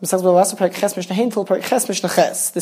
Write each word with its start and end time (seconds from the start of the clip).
This 0.00 0.12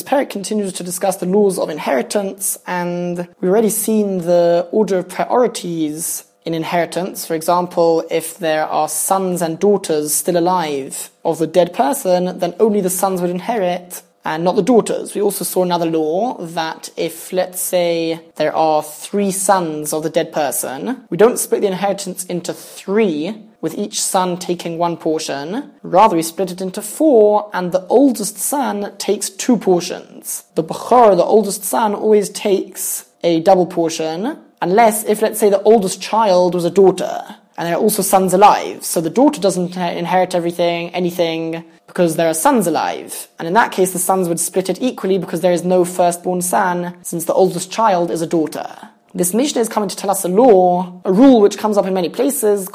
parak 0.03 0.29
continues 0.29 0.73
to 0.73 0.83
discuss 0.83 1.17
the 1.19 1.27
laws 1.27 1.57
of 1.57 1.71
inheritance, 1.71 2.59
and 2.67 3.29
we've 3.41 3.51
already 3.51 3.71
seen 3.71 4.19
the 4.19 4.69
order 4.73 4.99
of 4.99 5.09
priorities 5.09 6.25
in 6.45 6.53
inheritance. 6.53 7.25
For 7.25 7.35
example, 7.37 8.05
if 8.11 8.39
there 8.39 8.67
are 8.67 8.89
sons 8.89 9.41
and 9.41 9.57
daughters 9.61 10.15
still 10.15 10.37
alive 10.37 11.11
of 11.25 11.39
the 11.39 11.47
dead 11.47 11.73
person, 11.73 12.41
then 12.41 12.57
only 12.59 12.81
the 12.81 12.91
sons 12.91 13.21
would 13.21 13.31
inherit 13.31 14.03
and 14.25 14.43
not 14.43 14.57
the 14.57 14.63
daughters. 14.63 15.15
We 15.15 15.23
also 15.23 15.45
saw 15.45 15.63
another 15.63 15.87
law 15.87 16.39
that 16.39 16.91
if, 16.97 17.33
let's 17.33 17.61
say, 17.61 18.21
there 18.35 18.55
are 18.55 18.83
three 18.83 19.31
sons 19.31 19.93
of 19.93 20.03
the 20.03 20.11
dead 20.11 20.33
person, 20.33 21.05
we 21.09 21.17
don't 21.17 21.39
split 21.39 21.61
the 21.61 21.69
inheritance 21.69 22.25
into 22.25 22.53
three, 22.53 23.48
with 23.61 23.77
each 23.77 24.01
son 24.01 24.39
taking 24.39 24.79
one 24.79 24.97
portion. 24.97 25.73
Rather, 25.83 26.17
we 26.17 26.23
split 26.23 26.53
it 26.53 26.61
into 26.61 26.83
four, 26.83 27.51
and 27.53 27.73
the 27.73 27.87
oldest 27.89 28.39
son 28.39 28.97
takes 28.99 29.31
two 29.31 29.57
portions. 29.57 30.45
The 30.55 30.65
Bachar, 30.65 31.17
the 31.17 31.25
oldest 31.25 31.65
son, 31.65 31.95
always 31.95 32.29
takes 32.29 33.09
a 33.23 33.41
double 33.41 33.67
portion, 33.67 34.39
unless 34.63 35.05
if, 35.05 35.23
let's 35.23 35.41
say, 35.41 35.51
the 35.51 35.63
oldest 35.63 36.01
child 36.01 36.55
was 36.55 36.65
a 36.65 36.71
daughter, 36.71 37.37
and 37.57 37.67
there 37.67 37.75
are 37.75 37.81
also 37.81 38.03
sons 38.03 38.33
alive. 38.33 38.85
So 38.85 39.01
the 39.01 39.11
daughter 39.11 39.41
doesn't 39.41 39.77
inherit 39.77 40.35
everything, 40.37 40.91
anything, 40.91 41.65
because 41.89 42.15
there 42.15 42.29
are 42.29 42.35
sons 42.35 42.69
alive. 42.69 43.27
And 43.41 43.49
in 43.49 43.55
that 43.55 43.73
case, 43.73 43.93
the 43.93 43.99
sons 43.99 44.29
would 44.29 44.39
split 44.39 44.69
it 44.69 44.81
equally 44.81 45.19
because 45.19 45.41
there 45.41 45.53
is 45.53 45.65
no 45.65 45.85
firstborn 45.85 46.43
son, 46.43 46.97
since 47.03 47.25
the 47.25 47.35
oldest 47.35 47.73
child 47.73 48.13
is 48.13 48.23
a 48.23 48.27
daughter. 48.27 48.91
This 49.15 49.33
Mishnah 49.33 49.61
is 49.61 49.69
coming 49.69 49.89
to 49.89 49.97
tell 49.97 50.11
us 50.11 50.25
a 50.25 50.29
law, 50.29 51.01
a 51.05 51.13
rule 51.13 51.41
which 51.41 51.59
comes 51.59 51.77
up 51.79 51.87
in 51.87 51.95
many 51.95 52.09
places. 52.09 52.69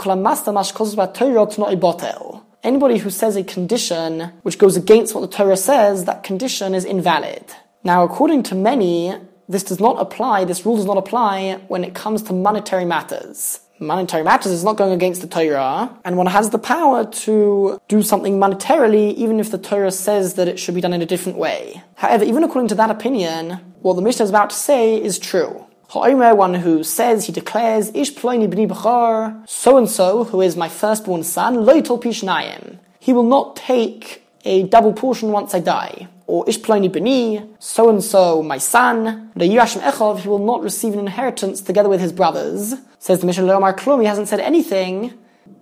Anybody 2.64 2.98
who 2.98 3.10
says 3.10 3.36
a 3.36 3.44
condition 3.44 4.20
which 4.42 4.58
goes 4.58 4.76
against 4.76 5.14
what 5.14 5.22
the 5.22 5.28
Torah 5.28 5.58
says, 5.58 6.06
that 6.06 6.24
condition 6.24 6.74
is 6.74 6.86
invalid. 6.86 7.46
Now, 7.84 8.04
according 8.04 8.44
to 8.44 8.56
many, 8.56 9.16
this 9.48 9.64
does 9.64 9.80
not 9.80 10.00
apply, 10.00 10.46
this 10.46 10.66
rule 10.66 10.78
does 10.78 10.86
not 10.86 10.98
apply 10.98 11.62
when 11.68 11.84
it 11.84 11.94
comes 11.94 12.24
to 12.24 12.34
monetary 12.34 12.86
matters 12.86 13.60
monetary 13.80 14.24
matters 14.24 14.52
is 14.52 14.64
not 14.64 14.78
going 14.78 14.94
against 14.94 15.22
the 15.22 15.28
Torah, 15.28 15.96
and 16.06 16.18
one 16.18 16.28
has 16.28 16.50
the 16.50 16.58
power 16.58 17.06
to 17.06 17.80
do 17.88 18.02
something 18.02 18.40
monetarily, 18.40 19.14
even 19.16 19.40
if 19.40 19.52
the 19.52 19.58
Torah 19.58 19.92
says 19.92 20.36
that 20.36 20.48
it 20.48 20.58
should 20.60 20.76
be 20.76 20.82
done 20.82 20.94
in 20.94 21.02
a 21.02 21.06
different 21.06 21.38
way. 21.38 21.84
However, 21.96 22.24
even 22.24 22.44
according 22.44 22.70
to 22.70 22.76
that 22.76 22.90
opinion, 22.90 23.60
what 23.82 23.96
the 23.96 24.02
Mishnah 24.02 24.24
is 24.24 24.30
about 24.30 24.52
to 24.52 24.56
say 24.56 25.02
is 25.02 25.20
true. 25.20 25.66
One 25.92 26.54
who 26.56 26.84
says, 26.84 27.26
he 27.26 27.32
declares, 27.32 27.92
Ish 27.94 28.14
ploni 28.16 28.48
b'ni 28.48 28.68
b'char, 28.68 29.48
so 29.48 29.78
and 29.78 29.90
so, 29.90 30.24
who 30.24 30.42
is 30.42 30.56
my 30.56 30.70
firstborn 30.70 31.24
son, 31.24 31.58
loitel 31.58 32.02
pishnayim. 32.02 32.80
He 33.00 33.14
will 33.14 33.24
not 33.24 33.56
take 33.56 34.24
a 34.46 34.64
double 34.64 34.94
portion 34.94 35.32
once 35.32 35.54
I 35.54 35.60
die 35.60 36.08
or 36.28 36.48
Ish 36.48 36.60
Ploni 36.60 36.92
Beni, 36.92 37.44
so 37.60 37.90
and 37.90 38.04
so, 38.04 38.42
my 38.42 38.58
son, 38.58 39.32
the 39.36 39.46
Yirashim 39.46 39.82
Echov, 39.82 40.20
he 40.20 40.30
will 40.30 40.40
not 40.40 40.62
receive 40.62 40.94
an 40.94 41.00
inheritance 41.00 41.62
together 41.62 41.90
with 41.90 42.00
his 42.00 42.14
brothers. 42.14 42.76
Says 43.00 43.20
the 43.20 43.26
Mishnah 43.26 43.44
Leomar 43.44 43.78
Klum, 43.78 44.00
he 44.00 44.08
hasn't 44.08 44.30
said 44.30 44.40
anything. 44.40 45.14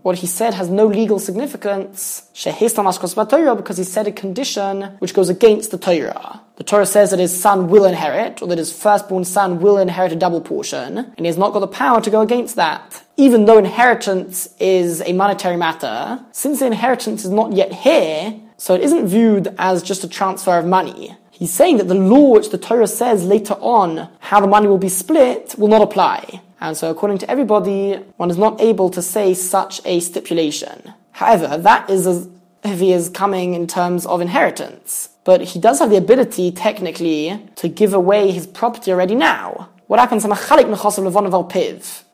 What 0.02 0.20
he 0.20 0.28
said 0.28 0.56
has 0.56 0.70
no 0.70 0.88
legal 0.88 1.20
significance. 1.20 2.30
Because 2.34 3.78
he 3.78 3.84
said 3.84 4.08
a 4.08 4.12
condition 4.12 4.82
which 5.00 5.14
goes 5.14 5.30
against 5.30 5.72
the 5.72 5.78
Torah. 5.78 6.42
The 6.56 6.64
Torah 6.64 6.86
says 6.86 7.12
that 7.12 7.20
his 7.20 7.40
son 7.40 7.70
will 7.70 7.86
inherit, 7.86 8.42
or 8.42 8.48
that 8.48 8.58
his 8.58 8.72
firstborn 8.74 9.26
son 9.26 9.60
will 9.60 9.78
inherit 9.78 10.12
a 10.12 10.16
double 10.16 10.42
portion, 10.42 10.98
and 10.98 11.20
he 11.20 11.28
has 11.28 11.38
not 11.38 11.54
got 11.54 11.60
the 11.60 11.68
power 11.68 12.02
to 12.02 12.10
go 12.10 12.22
against 12.22 12.56
that. 12.56 13.04
Even 13.18 13.46
though 13.46 13.58
inheritance 13.58 14.50
is 14.60 15.02
a 15.02 15.14
monetary 15.14 15.58
matter, 15.58 16.24
since 16.32 16.60
the 16.60 16.68
inheritance 16.68 17.24
is 17.24 17.32
not 17.32 17.54
yet 17.54 17.72
here, 17.72 18.40
so 18.58 18.76
it 18.76 18.82
isn't 18.82 19.08
viewed 19.08 19.56
as 19.58 19.82
just 19.82 20.04
a 20.04 20.08
transfer 20.08 20.58
of 20.58 20.66
money. 20.66 21.16
He's 21.32 21.54
saying 21.54 21.78
that 21.78 21.88
the 21.88 21.96
law 21.96 22.34
which 22.34 22.52
the 22.52 22.60
Torah 22.60 22.86
says 22.86 23.24
later 23.26 23.56
on 23.56 24.10
how 24.20 24.40
the 24.40 24.46
money 24.46 24.68
will 24.68 24.78
be 24.78 24.90
split 24.90 25.56
will 25.58 25.68
not 25.68 25.82
apply. 25.82 26.42
And 26.62 26.78
so 26.78 26.92
according 26.92 27.18
to 27.20 27.30
everybody, 27.30 27.96
one 28.18 28.30
is 28.30 28.38
not 28.38 28.62
able 28.62 28.90
to 28.92 29.02
say 29.02 29.34
such 29.34 29.82
a 29.84 30.00
stipulation. 30.00 30.94
However, 31.12 31.58
that 31.58 31.90
is 31.90 32.06
as 32.06 32.30
if 32.64 32.80
he 32.80 32.94
is 32.94 33.10
coming 33.10 33.56
in 33.56 33.66
terms 33.66 34.06
of 34.06 34.22
inheritance. 34.22 35.10
But 35.24 35.42
he 35.42 35.60
does 35.60 35.80
have 35.80 35.90
the 35.90 35.98
ability, 35.98 36.52
technically, 36.52 37.44
to 37.56 37.68
give 37.68 37.94
away 37.94 38.32
his 38.32 38.46
property 38.46 38.92
already 38.92 39.16
now. 39.16 39.70
What 39.88 40.00
happens? 40.00 40.24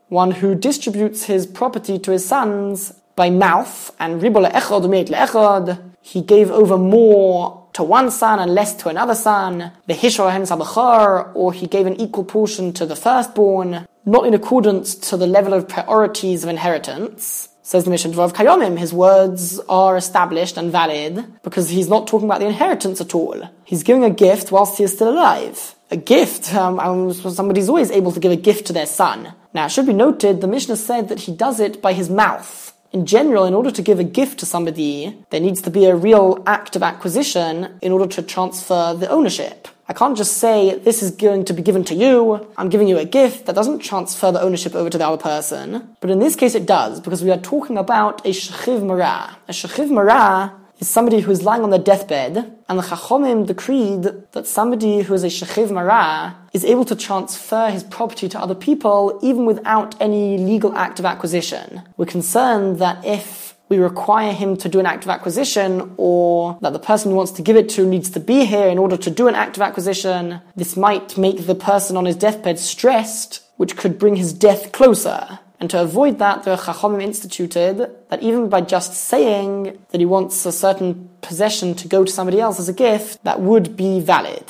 One 0.10 0.32
who 0.32 0.56
distributes 0.56 1.26
his 1.26 1.46
property 1.46 2.00
to 2.00 2.12
his 2.12 2.26
sons 2.26 2.94
by 3.16 3.30
mouth 3.30 3.94
and 4.00 4.22
ribole 4.22 4.50
echod 4.52 5.10
echod 5.10 5.80
he 6.02 6.22
gave 6.22 6.50
over 6.50 6.78
more 6.78 7.67
to 7.78 7.84
one 7.84 8.10
son 8.10 8.40
and 8.40 8.56
less 8.56 8.74
to 8.74 8.90
another 8.90 9.14
son, 9.14 9.72
the 9.86 9.94
Hishor 9.94 10.32
Sabachar, 10.48 11.32
or 11.36 11.54
he 11.54 11.68
gave 11.68 11.86
an 11.86 12.02
equal 12.02 12.24
portion 12.24 12.74
to 12.74 12.88
the 12.88 12.96
firstborn, 12.96 13.88
not 14.04 14.26
in 14.26 14.34
accordance 14.34 14.96
to 14.96 15.16
the 15.16 15.28
level 15.28 15.54
of 15.54 15.70
priorities 15.70 16.44
of 16.44 16.50
inheritance. 16.50 17.50
Says 17.62 17.84
the 17.84 17.92
Mishnah 17.92 18.20
of 18.20 18.34
Kayomim, 18.34 18.80
his 18.80 18.94
words 18.94 19.60
are 19.70 19.96
established 19.96 20.58
and 20.58 20.72
valid 20.72 21.24
because 21.44 21.70
he's 21.70 21.88
not 21.88 22.08
talking 22.08 22.28
about 22.28 22.40
the 22.40 22.48
inheritance 22.48 23.00
at 23.00 23.14
all. 23.14 23.48
He's 23.64 23.84
giving 23.84 24.04
a 24.04 24.10
gift 24.10 24.52
whilst 24.52 24.80
he 24.80 24.84
is 24.84 24.94
still 24.94 25.10
alive. 25.10 25.76
A 25.92 25.98
gift, 25.98 26.56
um, 26.56 27.14
somebody's 27.14 27.70
always 27.70 27.92
able 27.92 28.12
to 28.12 28.20
give 28.20 28.32
a 28.32 28.38
gift 28.38 28.66
to 28.68 28.74
their 28.74 28.88
son. 28.88 29.34
Now, 29.54 29.66
it 29.66 29.72
should 29.72 29.86
be 29.86 29.94
noted, 29.94 30.42
the 30.42 30.48
Mishnah 30.48 30.78
said 30.78 31.10
that 31.10 31.20
he 31.20 31.32
does 31.32 31.60
it 31.60 31.80
by 31.80 31.94
his 31.94 32.10
mouth 32.10 32.74
in 32.92 33.06
general, 33.06 33.46
in 33.46 33.54
order 33.54 33.72
to 33.72 33.82
give 33.82 34.00
a 34.00 34.04
gift 34.04 34.40
to 34.40 34.46
somebody, 34.46 35.18
there 35.30 35.42
needs 35.42 35.62
to 35.62 35.70
be 35.70 35.86
a 35.86 35.96
real 35.96 36.42
act 36.48 36.76
of 36.76 36.84
acquisition 36.84 37.78
in 37.82 37.92
order 37.92 38.08
to 38.08 38.22
transfer 38.22 38.94
the 38.94 39.10
ownership. 39.10 39.68
I 39.90 39.94
can't 39.94 40.18
just 40.18 40.38
say, 40.38 40.78
this 40.78 41.02
is 41.02 41.12
going 41.12 41.46
to 41.46 41.54
be 41.54 41.62
given 41.62 41.86
to 41.86 41.96
you, 41.96 42.46
I'm 42.58 42.70
giving 42.70 42.90
you 42.90 42.98
a 42.98 43.06
gift, 43.06 43.46
that 43.46 43.56
doesn't 43.56 43.80
transfer 43.80 44.32
the 44.34 44.42
ownership 44.42 44.76
over 44.76 44.90
to 44.90 44.98
the 44.98 45.08
other 45.08 45.22
person. 45.22 45.96
But 46.02 46.10
in 46.10 46.20
this 46.20 46.36
case 46.36 46.56
it 46.56 46.66
does, 46.66 47.00
because 47.00 47.24
we 47.24 47.32
are 47.32 47.38
talking 47.38 47.78
about 47.78 48.26
a 48.26 48.32
shechiv 48.32 48.86
marah. 48.86 49.38
A 49.48 49.52
shechiv 49.52 49.90
marah 49.90 50.54
is 50.80 50.88
somebody 50.88 51.22
who 51.22 51.32
is 51.32 51.44
lying 51.44 51.64
on 51.64 51.70
their 51.70 51.80
deathbed, 51.80 52.38
and 52.70 52.80
the 52.80 52.84
Chachomim 52.84 53.46
decreed 53.46 54.04
that 54.32 54.48
somebody 54.48 55.02
who 55.02 55.14
is 55.14 55.24
a 55.24 55.28
Shechiv 55.28 55.72
Marah 55.72 56.36
is 56.54 56.64
able 56.66 56.86
to 56.86 56.96
transfer 56.96 57.70
his 57.70 57.84
property 57.84 58.30
to 58.30 58.40
other 58.40 58.56
people 58.56 59.20
even 59.24 59.46
without 59.46 60.00
any 60.02 60.38
legal 60.38 60.76
act 60.76 61.00
of 61.00 61.06
acquisition. 61.06 61.82
We're 61.98 62.06
concerned 62.06 62.80
that 62.80 63.04
if 63.06 63.56
we 63.70 63.78
require 63.78 64.32
him 64.32 64.56
to 64.58 64.70
do 64.70 64.80
an 64.80 64.86
act 64.86 65.04
of 65.04 65.10
acquisition 65.10 65.94
or 65.98 66.58
that 66.62 66.74
the 66.74 66.80
person 66.80 67.12
who 67.12 67.18
wants 67.18 67.34
to 67.34 67.42
give 67.42 67.58
it 67.58 67.70
to 67.70 67.86
needs 67.86 68.10
to 68.12 68.20
be 68.20 68.46
here 68.46 68.68
in 68.68 68.78
order 68.78 68.98
to 68.98 69.10
do 69.10 69.28
an 69.28 69.36
act 69.36 69.58
of 69.58 69.64
acquisition, 69.64 70.42
this 70.56 70.78
might 70.78 71.18
make 71.18 71.46
the 71.46 71.56
person 71.56 71.98
on 71.98 72.06
his 72.06 72.16
deathbed 72.16 72.60
stressed, 72.60 73.42
which 73.58 73.76
could 73.76 74.00
bring 74.00 74.16
his 74.16 74.32
death 74.32 74.72
closer. 74.72 75.40
And 75.60 75.70
to 75.72 75.82
avoid 75.82 76.20
that, 76.20 76.44
the 76.44 76.56
Chachamim 76.56 77.02
instituted 77.02 77.90
that 78.10 78.22
even 78.22 78.48
by 78.48 78.62
just 78.62 78.94
saying 78.94 79.78
that 79.90 80.00
he 80.00 80.06
wants 80.06 80.46
a 80.46 80.52
certain 80.52 81.10
possession 81.22 81.74
to 81.76 81.88
go 81.88 82.04
to 82.04 82.12
somebody 82.12 82.40
else 82.40 82.60
as 82.60 82.70
a 82.70 82.74
gift, 82.74 83.24
that 83.24 83.42
would 83.42 83.76
be 83.76 84.00
valid. 84.00 84.46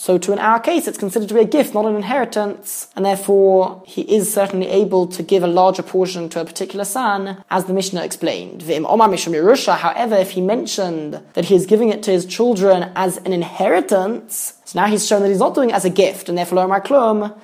So 0.00 0.16
to 0.16 0.32
in 0.32 0.38
our 0.38 0.58
case, 0.58 0.88
it's 0.88 0.96
considered 0.96 1.28
to 1.28 1.34
be 1.34 1.40
a 1.40 1.44
gift, 1.44 1.74
not 1.74 1.84
an 1.84 1.94
inheritance, 1.94 2.88
and 2.96 3.04
therefore 3.04 3.82
he 3.86 4.00
is 4.00 4.32
certainly 4.32 4.66
able 4.66 5.06
to 5.08 5.22
give 5.22 5.42
a 5.42 5.46
larger 5.46 5.82
portion 5.82 6.30
to 6.30 6.40
a 6.40 6.44
particular 6.46 6.86
son, 6.86 7.44
as 7.50 7.66
the 7.66 7.74
Mishnah 7.74 8.02
explained. 8.02 8.62
However, 8.62 10.16
if 10.16 10.30
he 10.30 10.40
mentioned 10.40 11.20
that 11.34 11.44
he 11.44 11.54
is 11.54 11.66
giving 11.66 11.90
it 11.90 12.02
to 12.04 12.12
his 12.12 12.24
children 12.24 12.90
as 12.96 13.18
an 13.18 13.34
inheritance, 13.34 14.54
so 14.64 14.80
now 14.80 14.86
he's 14.86 15.06
shown 15.06 15.20
that 15.20 15.28
he's 15.28 15.38
not 15.38 15.54
doing 15.54 15.68
it 15.68 15.76
as 15.76 15.84
a 15.84 15.90
gift, 15.90 16.30
and 16.30 16.38
therefore 16.38 16.60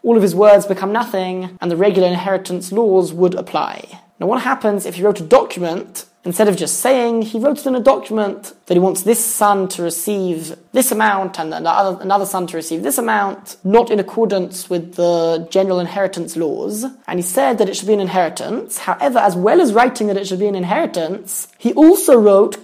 all 0.03 0.17
of 0.17 0.23
his 0.23 0.35
words 0.35 0.65
become 0.65 0.93
nothing, 0.95 1.59
and 1.61 1.71
the 1.71 1.77
regular 1.77 2.09
inheritance 2.09 2.73
laws 2.73 3.13
would 3.13 3.35
apply. 3.35 4.01
Now 4.19 4.29
what 4.29 4.41
happens 4.41 4.87
if 4.87 4.95
he 4.95 5.03
wrote 5.03 5.21
a 5.21 5.25
document 5.25 6.07
Instead 6.27 6.49
of 6.49 6.57
just 6.57 6.81
saying, 6.81 7.23
he 7.23 7.39
wrote 7.39 7.59
it 7.59 7.67
in 7.67 7.77
a 7.77 7.81
document 7.81 8.53
that 8.67 8.75
he 8.75 8.81
wants 8.81 9.03
this 9.03 9.25
son 9.25 9.69
to 9.69 9.81
receive 9.81 10.57
this 10.73 10.91
amount 10.91 11.39
and 11.39 11.55
another, 11.55 12.03
another 12.03 12.27
son 12.27 12.49
to 12.49 12.57
receive 12.57 12.83
this 12.83 12.99
amount, 12.99 13.57
not 13.63 13.93
in 13.93 14.01
accordance 14.01 14.69
with 14.69 14.97
the 14.97 15.47
general 15.51 15.79
inheritance 15.79 16.37
laws. 16.37 16.85
And 17.07 17.21
he 17.21 17.23
said 17.23 17.59
that 17.59 17.69
it 17.69 17.77
should 17.77 17.87
be 17.87 17.95
an 17.95 18.01
inheritance. 18.01 18.79
However, 18.79 19.21
as 19.21 19.37
well 19.37 19.61
as 19.61 19.73
writing 19.73 20.09
that 20.09 20.17
it 20.17 20.27
should 20.27 20.41
be 20.41 20.49
an 20.49 20.57
inheritance, 20.57 21.47
he 21.59 21.73
also 21.75 22.19
wrote, 22.19 22.57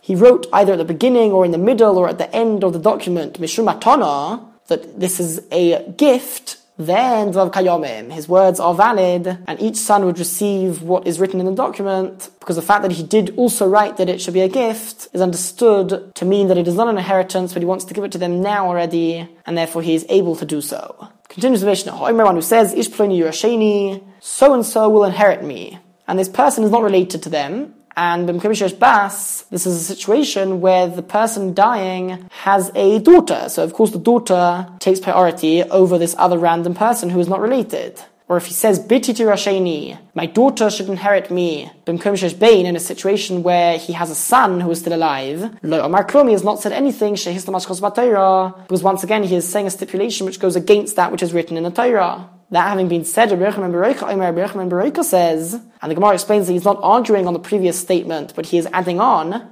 he 0.00 0.14
wrote 0.14 0.46
either 0.54 0.72
at 0.72 0.78
the 0.78 0.84
beginning 0.84 1.32
or 1.32 1.44
in 1.44 1.50
the 1.50 1.58
middle 1.58 1.98
or 1.98 2.08
at 2.08 2.16
the 2.16 2.34
end 2.34 2.64
of 2.64 2.72
the 2.72 2.78
document, 2.78 3.34
that 3.34 5.00
this 5.00 5.20
is 5.20 5.42
a 5.52 5.86
gift 5.98 6.61
then 6.86 7.32
Dvav 7.32 7.52
Kayomim, 7.52 8.12
his 8.12 8.28
words 8.28 8.60
are 8.60 8.74
valid, 8.74 9.38
and 9.46 9.60
each 9.60 9.76
son 9.76 10.04
would 10.04 10.18
receive 10.18 10.82
what 10.82 11.06
is 11.06 11.18
written 11.18 11.40
in 11.40 11.46
the 11.46 11.54
document, 11.54 12.30
because 12.40 12.56
the 12.56 12.62
fact 12.62 12.82
that 12.82 12.92
he 12.92 13.02
did 13.02 13.34
also 13.36 13.68
write 13.68 13.96
that 13.96 14.08
it 14.08 14.20
should 14.20 14.34
be 14.34 14.40
a 14.40 14.48
gift 14.48 15.08
is 15.12 15.20
understood 15.20 16.14
to 16.14 16.24
mean 16.24 16.48
that 16.48 16.58
it 16.58 16.68
is 16.68 16.74
not 16.74 16.88
an 16.88 16.98
inheritance, 16.98 17.52
but 17.52 17.62
he 17.62 17.66
wants 17.66 17.84
to 17.86 17.94
give 17.94 18.04
it 18.04 18.12
to 18.12 18.18
them 18.18 18.42
now 18.42 18.66
already, 18.66 19.28
and 19.46 19.56
therefore 19.56 19.82
he 19.82 19.94
is 19.94 20.06
able 20.08 20.36
to 20.36 20.44
do 20.44 20.60
so. 20.60 21.08
Continues 21.28 21.60
the 21.60 21.66
Mishnah, 21.66 21.96
one 21.96 22.34
who 22.34 22.42
says, 22.42 22.74
Ish 22.74 22.90
Ploni 22.90 23.18
Yurasheni, 23.18 24.02
so 24.20 24.52
and 24.52 24.66
so 24.66 24.88
will 24.90 25.04
inherit 25.04 25.42
me. 25.42 25.78
And 26.06 26.18
this 26.18 26.28
person 26.28 26.64
is 26.64 26.70
not 26.70 26.82
related 26.82 27.22
to 27.22 27.28
them, 27.28 27.74
And 27.96 28.28
Bimkamishesh 28.28 28.78
Bas, 28.78 29.42
this 29.50 29.66
is 29.66 29.76
a 29.76 29.84
situation 29.84 30.60
where 30.60 30.86
the 30.88 31.02
person 31.02 31.54
dying 31.54 32.28
has 32.30 32.70
a 32.74 32.98
daughter. 33.00 33.48
So 33.48 33.64
of 33.64 33.72
course 33.74 33.90
the 33.90 33.98
daughter 33.98 34.66
takes 34.78 35.00
priority 35.00 35.62
over 35.62 35.98
this 35.98 36.14
other 36.18 36.38
random 36.38 36.74
person 36.74 37.10
who 37.10 37.20
is 37.20 37.28
not 37.28 37.40
related. 37.40 38.00
Or 38.28 38.36
if 38.38 38.46
he 38.46 38.54
says, 38.54 38.78
Rasheni, 38.80 39.98
my 40.14 40.24
daughter 40.24 40.70
should 40.70 40.88
inherit 40.88 41.30
me, 41.30 41.70
Bimkomshesh 41.84 42.38
Bain, 42.38 42.64
in 42.64 42.76
a 42.76 42.80
situation 42.80 43.42
where 43.42 43.76
he 43.76 43.92
has 43.92 44.08
a 44.08 44.14
son 44.14 44.60
who 44.60 44.70
is 44.70 44.78
still 44.78 44.94
alive, 44.94 45.54
Lo 45.62 45.82
Omar 45.82 46.04
Klomi 46.06 46.32
has 46.32 46.42
not 46.42 46.58
said 46.58 46.72
anything, 46.72 47.12
because 47.12 48.82
once 48.82 49.04
again 49.04 49.22
he 49.24 49.36
is 49.36 49.46
saying 49.46 49.66
a 49.66 49.70
stipulation 49.70 50.24
which 50.24 50.40
goes 50.40 50.56
against 50.56 50.96
that 50.96 51.12
which 51.12 51.22
is 51.22 51.34
written 51.34 51.58
in 51.58 51.64
the 51.64 51.70
Torah. 51.70 52.30
That 52.52 52.68
having 52.68 52.88
been 52.88 53.04
said, 53.06 53.32
Rabbi 53.32 53.50
says, 55.02 55.54
and 55.54 55.90
the 55.90 55.94
Gemara 55.94 56.12
explains 56.12 56.46
that 56.46 56.52
he's 56.52 56.66
not 56.66 56.78
arguing 56.82 57.26
on 57.26 57.32
the 57.32 57.38
previous 57.38 57.80
statement, 57.80 58.34
but 58.36 58.46
he 58.46 58.58
is 58.58 58.68
adding 58.74 59.00
on, 59.00 59.48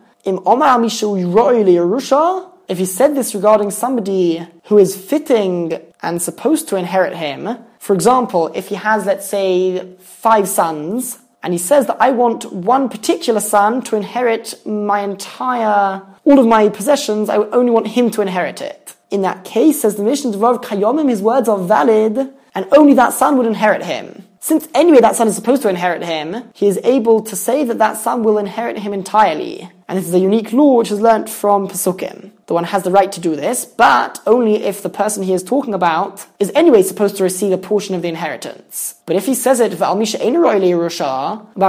if 2.68 2.78
he 2.78 2.84
said 2.84 3.16
this 3.16 3.34
regarding 3.34 3.70
somebody 3.70 4.46
who 4.66 4.76
is 4.76 4.94
fitting 4.94 5.80
and 6.02 6.20
supposed 6.20 6.68
to 6.68 6.76
inherit 6.76 7.16
him, 7.16 7.56
for 7.78 7.94
example, 7.94 8.52
if 8.54 8.68
he 8.68 8.74
has, 8.74 9.06
let's 9.06 9.26
say, 9.26 9.96
five 9.96 10.46
sons, 10.46 11.20
and 11.42 11.54
he 11.54 11.58
says 11.58 11.86
that 11.86 11.96
I 12.00 12.10
want 12.10 12.52
one 12.52 12.90
particular 12.90 13.40
son 13.40 13.80
to 13.84 13.96
inherit 13.96 14.54
my 14.66 15.00
entire, 15.00 16.02
all 16.26 16.38
of 16.38 16.46
my 16.46 16.68
possessions, 16.68 17.30
I 17.30 17.36
only 17.36 17.70
want 17.70 17.86
him 17.86 18.10
to 18.10 18.20
inherit 18.20 18.60
it. 18.60 18.94
In 19.10 19.22
that 19.22 19.44
case, 19.44 19.82
says 19.82 19.96
the 19.96 20.04
Mishnah 20.04 20.38
Rav 20.38 20.60
Kayomim, 20.60 21.08
his 21.08 21.20
words 21.20 21.48
are 21.48 21.58
valid, 21.58 22.32
and 22.54 22.66
only 22.72 22.94
that 22.94 23.12
son 23.12 23.36
would 23.36 23.46
inherit 23.46 23.82
him. 23.82 24.24
Since 24.42 24.68
anyway 24.74 25.00
that 25.00 25.16
son 25.16 25.28
is 25.28 25.34
supposed 25.34 25.60
to 25.62 25.68
inherit 25.68 26.02
him, 26.02 26.50
he 26.54 26.66
is 26.66 26.80
able 26.82 27.20
to 27.24 27.36
say 27.36 27.62
that 27.64 27.76
that 27.78 27.98
son 27.98 28.22
will 28.22 28.38
inherit 28.38 28.78
him 28.78 28.94
entirely. 28.94 29.70
And 29.86 29.98
this 29.98 30.08
is 30.08 30.14
a 30.14 30.18
unique 30.18 30.52
law 30.52 30.78
which 30.78 30.90
is 30.90 31.00
learnt 31.00 31.28
from 31.28 31.68
Pesukim. 31.68 32.30
The 32.46 32.54
one 32.54 32.64
has 32.64 32.82
the 32.82 32.90
right 32.90 33.12
to 33.12 33.20
do 33.20 33.36
this, 33.36 33.66
but 33.66 34.18
only 34.26 34.62
if 34.64 34.82
the 34.82 34.88
person 34.88 35.22
he 35.24 35.34
is 35.34 35.42
talking 35.42 35.74
about 35.74 36.26
is 36.38 36.50
anyway 36.54 36.82
supposed 36.82 37.16
to 37.16 37.22
receive 37.22 37.52
a 37.52 37.58
portion 37.58 37.94
of 37.94 38.00
the 38.02 38.08
inheritance. 38.08 38.94
But 39.04 39.16
if 39.16 39.26
he 39.26 39.34
says 39.34 39.60
it 39.60 39.74
about 39.74 40.00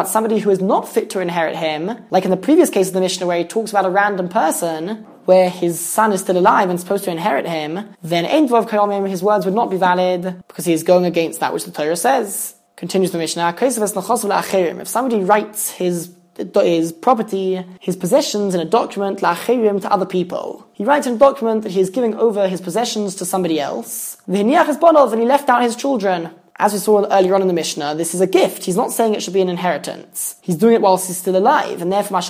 somebody 0.08 0.40
who 0.40 0.50
is 0.50 0.62
not 0.62 0.88
fit 0.88 1.10
to 1.10 1.20
inherit 1.20 1.58
him, 1.58 2.06
like 2.10 2.24
in 2.24 2.32
the 2.32 2.38
previous 2.38 2.70
case 2.70 2.88
of 2.88 2.94
the 2.94 3.02
Mishnah 3.02 3.28
where 3.28 3.38
he 3.38 3.44
talks 3.44 3.72
about 3.72 3.86
a 3.86 3.90
random 3.90 4.30
person, 4.30 5.06
where 5.26 5.50
his 5.50 5.80
son 5.80 6.12
is 6.12 6.22
still 6.22 6.38
alive 6.38 6.70
and 6.70 6.80
supposed 6.80 7.04
to 7.06 7.12
inherit 7.12 7.48
him, 7.48 7.96
then 8.02 8.26
his 8.26 9.24
words 9.24 9.46
would 9.46 9.54
not 9.54 9.70
be 9.70 9.78
valid 9.78 10.44
because 10.48 10.66
he 10.66 10.74
is 10.74 10.84
going 10.84 11.06
against 11.06 11.40
that 11.40 11.54
which 11.54 11.66
the 11.66 11.72
Torah 11.72 11.96
says. 11.96 12.56
Continues 12.76 13.12
the 13.12 13.18
Mishnah, 13.18 13.56
if 13.60 14.88
somebody 14.88 15.24
writes 15.24 15.72
his 15.72 16.16
his 16.38 16.92
property, 16.92 17.64
his 17.80 17.96
possessions 17.96 18.56
in 18.56 18.62
a 18.62 18.66
document 18.66 19.20
la'achirim, 19.20 19.82
to 19.82 19.92
other 19.92 20.06
people. 20.06 20.66
He 20.74 20.84
writes 20.84 21.06
in 21.06 21.16
a 21.16 21.18
document 21.18 21.64
that 21.64 21.72
he 21.72 21.82
is 21.82 21.90
giving 21.90 22.16
over 22.16 22.48
his 22.48 22.62
possessions 22.62 23.16
to 23.16 23.26
somebody 23.26 23.60
else. 23.60 24.18
And 24.28 24.50
he 24.50 24.56
left 24.56 25.50
out 25.50 25.62
his 25.62 25.76
children. 25.76 26.32
As 26.58 26.74
we 26.74 26.80
saw 26.80 27.08
earlier 27.10 27.34
on 27.34 27.42
in 27.42 27.48
the 27.48 27.54
Mishnah, 27.54 27.96
this 27.96 28.14
is 28.14 28.22
a 28.22 28.28
gift. 28.28 28.66
He's 28.66 28.76
not 28.76 28.92
saying 28.92 29.16
it 29.16 29.24
should 29.24 29.34
be 29.34 29.42
an 29.42 29.50
inheritance. 29.50 30.36
He's 30.42 30.56
doing 30.56 30.76
it 30.76 30.82
whilst 30.82 31.08
he's 31.08 31.18
still 31.18 31.36
alive, 31.36 31.82
and 31.82 31.92
therefore 31.92 32.22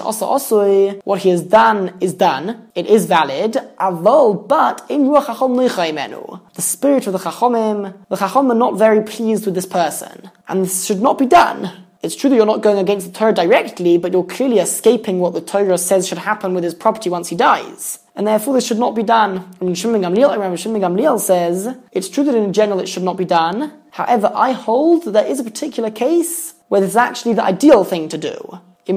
what 1.03 1.19
he 1.19 1.29
has 1.29 1.41
done 1.41 1.97
is 1.99 2.13
done. 2.13 2.69
It 2.75 2.87
is 2.87 3.05
valid, 3.05 3.53
avol, 3.79 4.47
but 4.47 4.85
in 4.89 5.05
the 5.11 6.61
spirit 6.61 7.07
of 7.07 7.13
the 7.13 7.19
chachomim, 7.19 7.93
the 8.09 8.15
chachomim 8.15 8.51
are 8.51 8.55
not 8.55 8.77
very 8.77 9.01
pleased 9.01 9.45
with 9.45 9.55
this 9.55 9.65
person, 9.65 10.31
and 10.47 10.63
this 10.63 10.85
should 10.85 11.01
not 11.01 11.17
be 11.17 11.25
done. 11.25 11.85
It's 12.01 12.15
true 12.15 12.29
that 12.29 12.35
you're 12.35 12.45
not 12.45 12.61
going 12.61 12.79
against 12.79 13.11
the 13.11 13.19
Torah 13.19 13.33
directly, 13.33 13.97
but 13.97 14.11
you're 14.11 14.23
clearly 14.23 14.59
escaping 14.59 15.19
what 15.19 15.33
the 15.33 15.41
Torah 15.41 15.77
says 15.77 16.07
should 16.07 16.17
happen 16.17 16.53
with 16.53 16.63
his 16.63 16.73
property 16.73 17.09
once 17.09 17.29
he 17.29 17.35
dies 17.35 17.99
and 18.21 18.27
therefore 18.27 18.53
this 18.53 18.67
should 18.67 18.77
not 18.77 18.93
be 18.93 19.01
done. 19.01 19.47
Rabbi 19.59 19.73
Shimon 19.73 19.99
Gamliel 19.99 21.19
says, 21.19 21.75
it's 21.91 22.07
true 22.07 22.23
that 22.23 22.35
in 22.35 22.53
general 22.53 22.79
it 22.79 22.87
should 22.87 23.01
not 23.01 23.17
be 23.17 23.25
done. 23.25 23.73
However, 23.89 24.31
I 24.35 24.51
hold 24.51 25.05
that 25.05 25.13
there 25.13 25.25
is 25.25 25.39
a 25.39 25.43
particular 25.43 25.89
case 25.89 26.53
where 26.67 26.81
this 26.81 26.91
is 26.91 26.95
actually 26.95 27.33
the 27.33 27.43
ideal 27.43 27.83
thing 27.83 28.09
to 28.09 28.19
do. 28.19 28.59
If 28.85 28.95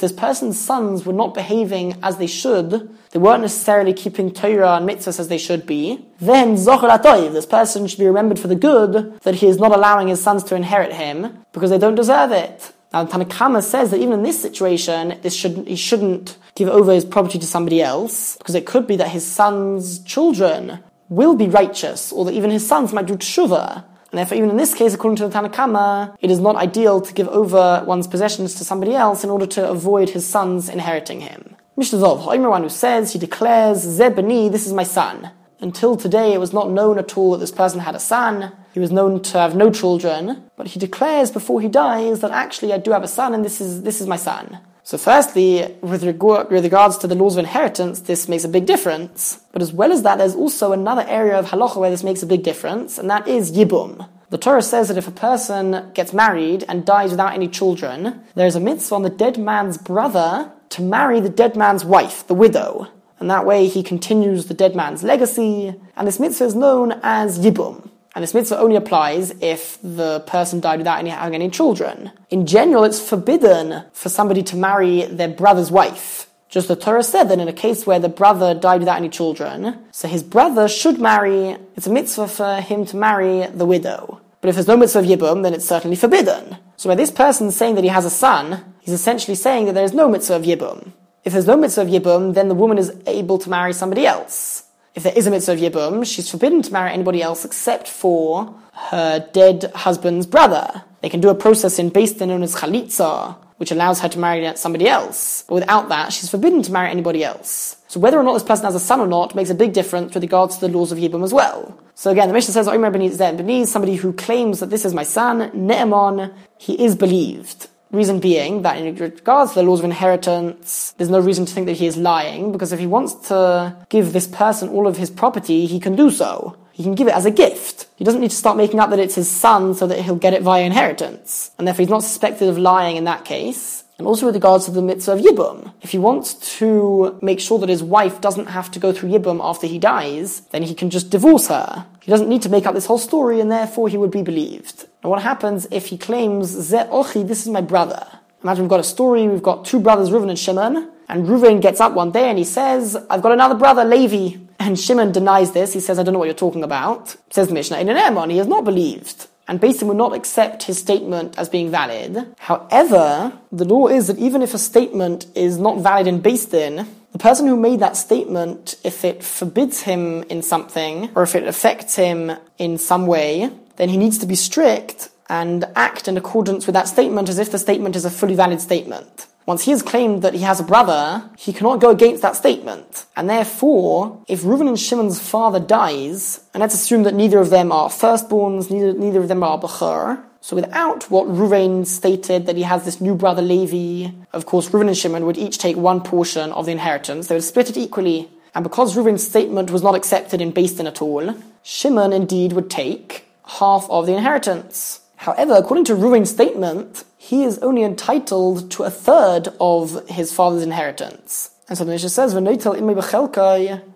this 0.00 0.12
person's 0.12 0.58
sons 0.58 1.04
were 1.04 1.12
not 1.12 1.34
behaving 1.34 1.96
as 2.02 2.16
they 2.16 2.26
should, 2.26 2.96
they 3.10 3.18
weren't 3.18 3.42
necessarily 3.42 3.92
keeping 3.92 4.32
Torah 4.32 4.76
and 4.76 4.88
mitzvahs 4.88 5.20
as 5.20 5.28
they 5.28 5.36
should 5.36 5.66
be, 5.66 6.02
then 6.18 6.54
this 6.54 7.44
person 7.44 7.86
should 7.86 7.98
be 7.98 8.06
remembered 8.06 8.38
for 8.38 8.48
the 8.48 8.54
good 8.54 9.20
that 9.20 9.34
he 9.34 9.48
is 9.48 9.58
not 9.58 9.74
allowing 9.74 10.08
his 10.08 10.22
sons 10.22 10.42
to 10.44 10.54
inherit 10.54 10.94
him 10.94 11.44
because 11.52 11.68
they 11.68 11.76
don't 11.76 11.94
deserve 11.94 12.32
it. 12.32 12.72
Now, 12.96 13.04
Tanakama 13.04 13.62
says 13.62 13.90
that 13.90 14.00
even 14.00 14.14
in 14.14 14.22
this 14.22 14.40
situation, 14.40 15.18
this 15.20 15.36
should, 15.36 15.68
he 15.68 15.76
shouldn't 15.76 16.38
give 16.54 16.70
over 16.70 16.94
his 16.94 17.04
property 17.04 17.38
to 17.38 17.44
somebody 17.44 17.82
else, 17.82 18.38
because 18.38 18.54
it 18.54 18.64
could 18.64 18.86
be 18.86 18.96
that 18.96 19.08
his 19.08 19.26
son's 19.26 19.98
children 20.04 20.78
will 21.10 21.36
be 21.36 21.46
righteous, 21.46 22.10
or 22.10 22.24
that 22.24 22.32
even 22.32 22.50
his 22.50 22.66
sons 22.66 22.94
might 22.94 23.04
do 23.04 23.16
tshuva. 23.16 23.84
And 24.10 24.18
therefore, 24.18 24.38
even 24.38 24.48
in 24.48 24.56
this 24.56 24.72
case, 24.72 24.94
according 24.94 25.16
to 25.16 25.28
the 25.28 25.38
Tanakama, 25.38 26.16
it 26.20 26.30
is 26.30 26.40
not 26.40 26.56
ideal 26.56 27.02
to 27.02 27.12
give 27.12 27.28
over 27.28 27.84
one's 27.86 28.06
possessions 28.06 28.54
to 28.54 28.64
somebody 28.64 28.94
else 28.94 29.22
in 29.22 29.28
order 29.28 29.44
to 29.44 29.68
avoid 29.68 30.08
his 30.08 30.26
sons 30.26 30.70
inheriting 30.70 31.20
him. 31.20 31.54
Mishnah 31.76 31.98
Zov, 31.98 32.24
one 32.24 32.62
who 32.62 32.70
says, 32.70 33.12
he 33.12 33.18
declares, 33.18 33.84
Zebani, 33.84 34.50
this 34.50 34.66
is 34.66 34.72
my 34.72 34.84
son. 34.84 35.32
Until 35.60 35.96
today, 35.96 36.34
it 36.34 36.40
was 36.40 36.52
not 36.52 36.70
known 36.70 36.98
at 36.98 37.16
all 37.16 37.32
that 37.32 37.38
this 37.38 37.50
person 37.50 37.80
had 37.80 37.94
a 37.94 38.00
son. 38.00 38.52
He 38.74 38.80
was 38.80 38.90
known 38.90 39.22
to 39.22 39.38
have 39.38 39.56
no 39.56 39.70
children, 39.70 40.50
but 40.56 40.68
he 40.68 40.78
declares 40.78 41.30
before 41.30 41.60
he 41.60 41.68
dies 41.68 42.20
that 42.20 42.30
actually 42.30 42.72
I 42.72 42.78
do 42.78 42.92
have 42.92 43.02
a 43.02 43.08
son 43.08 43.34
and 43.34 43.44
this 43.44 43.60
is, 43.60 43.82
this 43.82 44.00
is 44.00 44.06
my 44.06 44.16
son. 44.16 44.58
So 44.86 44.98
firstly, 44.98 45.74
with, 45.80 46.04
regard, 46.04 46.50
with 46.50 46.62
regards 46.62 46.96
to 46.98 47.08
the 47.08 47.16
laws 47.16 47.34
of 47.34 47.40
inheritance, 47.40 48.00
this 48.00 48.28
makes 48.28 48.44
a 48.44 48.48
big 48.48 48.66
difference. 48.66 49.40
But 49.50 49.60
as 49.60 49.72
well 49.72 49.90
as 49.90 50.02
that, 50.02 50.18
there's 50.18 50.36
also 50.36 50.72
another 50.72 51.04
area 51.08 51.36
of 51.36 51.46
halacha 51.46 51.78
where 51.78 51.90
this 51.90 52.04
makes 52.04 52.22
a 52.22 52.26
big 52.26 52.44
difference, 52.44 52.96
and 52.96 53.10
that 53.10 53.26
is 53.26 53.50
yibum. 53.50 54.08
The 54.30 54.38
Torah 54.38 54.62
says 54.62 54.86
that 54.86 54.96
if 54.96 55.08
a 55.08 55.12
person 55.12 55.90
gets 55.94 56.12
married 56.12 56.64
and 56.68 56.84
dies 56.84 57.10
without 57.10 57.34
any 57.34 57.48
children, 57.48 58.20
there 58.36 58.46
is 58.46 58.54
a 58.54 58.60
mitzvah 58.60 58.94
on 58.94 59.02
the 59.02 59.10
dead 59.10 59.38
man's 59.38 59.76
brother 59.76 60.52
to 60.68 60.82
marry 60.82 61.18
the 61.18 61.28
dead 61.28 61.56
man's 61.56 61.84
wife, 61.84 62.26
the 62.26 62.34
widow. 62.34 62.88
And 63.18 63.30
that 63.30 63.46
way 63.46 63.66
he 63.66 63.82
continues 63.82 64.46
the 64.46 64.54
dead 64.54 64.76
man's 64.76 65.02
legacy, 65.02 65.74
and 65.96 66.06
this 66.06 66.20
mitzvah 66.20 66.44
is 66.44 66.54
known 66.54 67.00
as 67.02 67.38
yibum. 67.38 67.88
And 68.14 68.22
this 68.22 68.34
mitzvah 68.34 68.58
only 68.58 68.76
applies 68.76 69.30
if 69.42 69.78
the 69.82 70.20
person 70.20 70.60
died 70.60 70.78
without 70.78 70.98
any, 70.98 71.10
having 71.10 71.34
any 71.34 71.50
children. 71.50 72.12
In 72.30 72.46
general, 72.46 72.84
it's 72.84 73.00
forbidden 73.00 73.84
for 73.92 74.08
somebody 74.08 74.42
to 74.44 74.56
marry 74.56 75.02
their 75.04 75.28
brother's 75.28 75.70
wife. 75.70 76.28
Just 76.48 76.68
the 76.68 76.76
Torah 76.76 77.02
said 77.02 77.24
that 77.24 77.38
in 77.38 77.48
a 77.48 77.52
case 77.52 77.86
where 77.86 77.98
the 77.98 78.08
brother 78.08 78.54
died 78.54 78.80
without 78.80 78.96
any 78.96 79.08
children, 79.08 79.84
so 79.90 80.08
his 80.08 80.22
brother 80.22 80.68
should 80.68 80.98
marry, 80.98 81.56
it's 81.74 81.86
a 81.86 81.90
mitzvah 81.90 82.28
for 82.28 82.60
him 82.60 82.86
to 82.86 82.96
marry 82.96 83.46
the 83.48 83.66
widow. 83.66 84.20
But 84.40 84.50
if 84.50 84.54
there's 84.54 84.68
no 84.68 84.76
mitzvah 84.76 85.00
of 85.00 85.06
Yibum, 85.06 85.42
then 85.42 85.54
it's 85.54 85.68
certainly 85.68 85.96
forbidden. 85.96 86.56
So 86.76 86.88
by 86.88 86.94
this 86.94 87.10
person 87.10 87.50
saying 87.50 87.74
that 87.74 87.84
he 87.84 87.90
has 87.90 88.04
a 88.04 88.10
son, 88.10 88.76
he's 88.80 88.94
essentially 88.94 89.34
saying 89.34 89.66
that 89.66 89.74
there 89.74 89.84
is 89.84 89.92
no 89.92 90.08
mitzvah 90.08 90.36
of 90.36 90.42
Yibum. 90.42 90.92
If 91.26 91.34
there's 91.34 91.46
no 91.46 91.58
mitzvah 91.58 91.82
of 91.82 91.88
Yibum, 91.88 92.32
then 92.32 92.48
the 92.48 92.54
woman 92.54 92.78
is 92.78 92.90
able 93.06 93.36
to 93.38 93.50
marry 93.50 93.74
somebody 93.74 94.06
else 94.06 94.66
if 94.96 95.02
there 95.02 95.12
is 95.14 95.26
a 95.26 95.30
mitzvah 95.30 95.52
of 95.52 95.58
Yibum, 95.58 96.06
she's 96.06 96.30
forbidden 96.30 96.62
to 96.62 96.72
marry 96.72 96.90
anybody 96.90 97.22
else 97.22 97.44
except 97.44 97.86
for 97.86 98.54
her 98.72 99.28
dead 99.32 99.70
husband's 99.74 100.26
brother. 100.26 100.84
They 101.02 101.10
can 101.10 101.20
do 101.20 101.28
a 101.28 101.34
process 101.34 101.78
in 101.78 101.90
Beis 101.90 102.18
known 102.26 102.42
as 102.42 102.56
Chalitza, 102.56 103.36
which 103.58 103.70
allows 103.70 104.00
her 104.00 104.08
to 104.08 104.18
marry 104.18 104.50
somebody 104.56 104.88
else. 104.88 105.44
But 105.48 105.56
without 105.56 105.90
that, 105.90 106.14
she's 106.14 106.30
forbidden 106.30 106.62
to 106.62 106.72
marry 106.72 106.90
anybody 106.90 107.22
else. 107.22 107.76
So 107.88 108.00
whether 108.00 108.18
or 108.18 108.22
not 108.22 108.32
this 108.32 108.42
person 108.42 108.64
has 108.64 108.74
a 108.74 108.80
son 108.80 109.00
or 109.00 109.06
not 109.06 109.34
makes 109.34 109.50
a 109.50 109.54
big 109.54 109.74
difference 109.74 110.14
with 110.14 110.22
regards 110.22 110.56
to 110.56 110.66
the 110.66 110.72
laws 110.72 110.92
of 110.92 110.98
Yibum 110.98 111.22
as 111.22 111.32
well. 111.32 111.78
So 111.94 112.10
again, 112.10 112.28
the 112.28 112.34
Mishnah 112.34 112.54
says, 112.54 112.66
Omer 112.66 112.90
Beniz, 112.90 113.68
somebody 113.68 113.96
who 113.96 114.14
claims 114.14 114.60
that 114.60 114.70
this 114.70 114.86
is 114.86 114.94
my 114.94 115.02
son, 115.02 115.50
Ne'emon, 115.50 116.32
he 116.56 116.82
is 116.82 116.96
believed. 116.96 117.68
Reason 117.96 118.20
being 118.20 118.60
that 118.60 118.76
in 118.76 118.94
regards 118.94 119.52
to 119.52 119.60
the 119.60 119.62
laws 119.62 119.78
of 119.78 119.86
inheritance, 119.86 120.92
there's 120.98 121.08
no 121.08 121.18
reason 121.18 121.46
to 121.46 121.52
think 121.54 121.66
that 121.66 121.78
he 121.78 121.86
is 121.86 121.96
lying, 121.96 122.52
because 122.52 122.70
if 122.70 122.78
he 122.78 122.86
wants 122.86 123.14
to 123.28 123.74
give 123.88 124.12
this 124.12 124.26
person 124.26 124.68
all 124.68 124.86
of 124.86 124.98
his 124.98 125.08
property, 125.08 125.64
he 125.64 125.80
can 125.80 125.96
do 125.96 126.10
so. 126.10 126.58
He 126.72 126.82
can 126.82 126.94
give 126.94 127.08
it 127.08 127.14
as 127.14 127.24
a 127.24 127.30
gift. 127.30 127.86
He 127.96 128.04
doesn't 128.04 128.20
need 128.20 128.32
to 128.32 128.36
start 128.36 128.58
making 128.58 128.80
up 128.80 128.90
that 128.90 128.98
it's 128.98 129.14
his 129.14 129.30
son 129.30 129.72
so 129.72 129.86
that 129.86 130.02
he'll 130.02 130.16
get 130.16 130.34
it 130.34 130.42
via 130.42 130.64
inheritance. 130.64 131.52
And 131.56 131.66
therefore 131.66 131.84
he's 131.84 131.96
not 131.96 132.02
suspected 132.02 132.50
of 132.50 132.58
lying 132.58 132.96
in 132.96 133.04
that 133.04 133.24
case. 133.24 133.84
And 133.96 134.06
also 134.06 134.26
with 134.26 134.34
regards 134.34 134.66
to 134.66 134.72
the 134.72 134.82
mitzvah 134.82 135.12
of 135.12 135.20
Yibum. 135.20 135.72
If 135.80 135.92
he 135.92 135.98
wants 135.98 136.34
to 136.58 137.18
make 137.22 137.40
sure 137.40 137.58
that 137.60 137.70
his 137.70 137.82
wife 137.82 138.20
doesn't 138.20 138.48
have 138.48 138.70
to 138.72 138.78
go 138.78 138.92
through 138.92 139.08
Yibum 139.08 139.40
after 139.42 139.66
he 139.66 139.78
dies, 139.78 140.40
then 140.50 140.62
he 140.62 140.74
can 140.74 140.90
just 140.90 141.08
divorce 141.08 141.48
her. 141.48 141.86
He 142.02 142.10
doesn't 142.10 142.28
need 142.28 142.42
to 142.42 142.50
make 142.50 142.66
up 142.66 142.74
this 142.74 142.84
whole 142.84 142.98
story 142.98 143.40
and 143.40 143.50
therefore 143.50 143.88
he 143.88 143.96
would 143.96 144.10
be 144.10 144.20
believed. 144.20 144.86
What 145.06 145.22
happens 145.22 145.68
if 145.70 145.86
he 145.86 145.98
claims, 145.98 146.48
Ze 146.48 146.78
Ochi, 146.78 147.26
this 147.26 147.42
is 147.42 147.48
my 147.48 147.60
brother? 147.60 148.04
Imagine 148.42 148.64
we've 148.64 148.70
got 148.70 148.80
a 148.80 148.84
story, 148.84 149.28
we've 149.28 149.42
got 149.42 149.64
two 149.64 149.78
brothers, 149.78 150.10
Reuven 150.10 150.30
and 150.30 150.38
Shimon, 150.38 150.90
and 151.08 151.26
Reuven 151.26 151.60
gets 151.62 151.80
up 151.80 151.92
one 151.92 152.10
day 152.10 152.28
and 152.28 152.36
he 152.36 152.44
says, 152.44 152.96
I've 153.08 153.22
got 153.22 153.30
another 153.30 153.54
brother, 153.54 153.84
Levi. 153.84 154.36
And 154.58 154.76
Shimon 154.78 155.12
denies 155.12 155.52
this. 155.52 155.72
He 155.72 155.80
says, 155.80 156.00
I 156.00 156.02
don't 156.02 156.12
know 156.12 156.18
what 156.18 156.24
you're 156.24 156.34
talking 156.34 156.64
about. 156.64 157.14
Says 157.30 157.48
the 157.48 157.54
Mishnah, 157.54 157.78
in 157.78 157.88
an 157.88 157.96
Emon, 157.96 158.32
he 158.32 158.40
is 158.40 158.48
not 158.48 158.64
believed. 158.64 159.28
and 159.48 159.60
Beis 159.60 159.78
Din 159.78 159.88
would 159.88 159.96
not 159.96 160.12
accept 160.12 160.64
his 160.64 160.78
statement 160.78 161.38
as 161.38 161.48
being 161.48 161.70
valid. 161.70 162.34
However, 162.38 163.32
the 163.52 163.64
law 163.64 163.86
is 163.86 164.08
that 164.08 164.18
even 164.18 164.42
if 164.42 164.54
a 164.54 164.58
statement 164.58 165.26
is 165.36 165.56
not 165.58 165.78
valid 165.78 166.08
in 166.08 166.20
Beis 166.20 166.50
Din, 166.50 166.86
the 167.12 167.18
person 167.18 167.46
who 167.46 167.56
made 167.56 167.80
that 167.80 167.96
statement, 167.96 168.76
if 168.82 169.04
it 169.04 169.22
forbids 169.22 169.82
him 169.82 170.24
in 170.24 170.42
something, 170.42 171.10
or 171.14 171.22
if 171.22 171.34
it 171.34 171.44
affects 171.44 171.94
him 171.94 172.32
in 172.58 172.76
some 172.76 173.06
way, 173.06 173.50
then 173.76 173.88
he 173.88 173.96
needs 173.96 174.18
to 174.18 174.26
be 174.26 174.34
strict 174.34 175.10
and 175.28 175.64
act 175.74 176.08
in 176.08 176.16
accordance 176.16 176.66
with 176.66 176.74
that 176.74 176.88
statement 176.88 177.28
as 177.28 177.38
if 177.38 177.50
the 177.50 177.58
statement 177.58 177.96
is 177.96 178.04
a 178.04 178.10
fully 178.10 178.34
valid 178.34 178.60
statement. 178.60 179.26
Once 179.46 179.64
he 179.64 179.70
has 179.70 179.82
claimed 179.82 180.22
that 180.22 180.34
he 180.34 180.40
has 180.40 180.58
a 180.58 180.64
brother, 180.64 181.30
he 181.38 181.52
cannot 181.52 181.80
go 181.80 181.90
against 181.90 182.20
that 182.20 182.34
statement. 182.34 183.06
And 183.16 183.30
therefore, 183.30 184.20
if 184.26 184.42
Reuven 184.42 184.66
and 184.66 184.78
Shimon's 184.78 185.20
father 185.20 185.60
dies, 185.60 186.40
and 186.52 186.60
let's 186.60 186.74
assume 186.74 187.04
that 187.04 187.14
neither 187.14 187.38
of 187.38 187.50
them 187.50 187.70
are 187.70 187.88
firstborns, 187.88 188.70
neither, 188.70 188.92
neither 188.92 189.20
of 189.20 189.28
them 189.28 189.44
are 189.44 189.60
Bechor, 189.60 190.20
so 190.40 190.56
without 190.56 191.10
what 191.10 191.26
Reuven 191.26 191.86
stated 191.86 192.46
that 192.46 192.56
he 192.56 192.62
has 192.62 192.84
this 192.84 193.00
new 193.00 193.14
brother 193.14 193.42
Levi, 193.42 194.12
of 194.32 194.46
course 194.46 194.68
Reuven 194.70 194.88
and 194.88 194.96
Shimon 194.96 195.26
would 195.26 195.38
each 195.38 195.58
take 195.58 195.76
one 195.76 196.00
portion 196.00 196.50
of 196.52 196.66
the 196.66 196.72
inheritance. 196.72 197.28
They 197.28 197.36
would 197.36 197.44
split 197.44 197.70
it 197.70 197.76
equally. 197.76 198.28
And 198.54 198.62
because 198.62 198.96
Reuven's 198.96 199.26
statement 199.26 199.70
was 199.70 199.82
not 199.82 199.94
accepted 199.94 200.40
in 200.40 200.52
Beis 200.52 200.76
Din 200.76 200.86
at 200.86 201.02
all, 201.02 201.34
Shimon 201.62 202.12
indeed 202.12 202.52
would 202.52 202.70
take 202.70 203.25
half 203.46 203.88
of 203.88 204.06
the 204.06 204.14
inheritance. 204.14 205.00
However, 205.16 205.54
according 205.54 205.84
to 205.86 205.94
Reuven's 205.94 206.30
statement, 206.30 207.04
he 207.16 207.42
is 207.44 207.58
only 207.58 207.82
entitled 207.82 208.70
to 208.72 208.84
a 208.84 208.90
third 208.90 209.48
of 209.60 210.08
his 210.08 210.32
father's 210.32 210.62
inheritance. 210.62 211.50
And 211.68 211.76
so 211.76 211.84
the 211.84 211.90
Mishnah 211.90 212.10
says, 212.10 212.34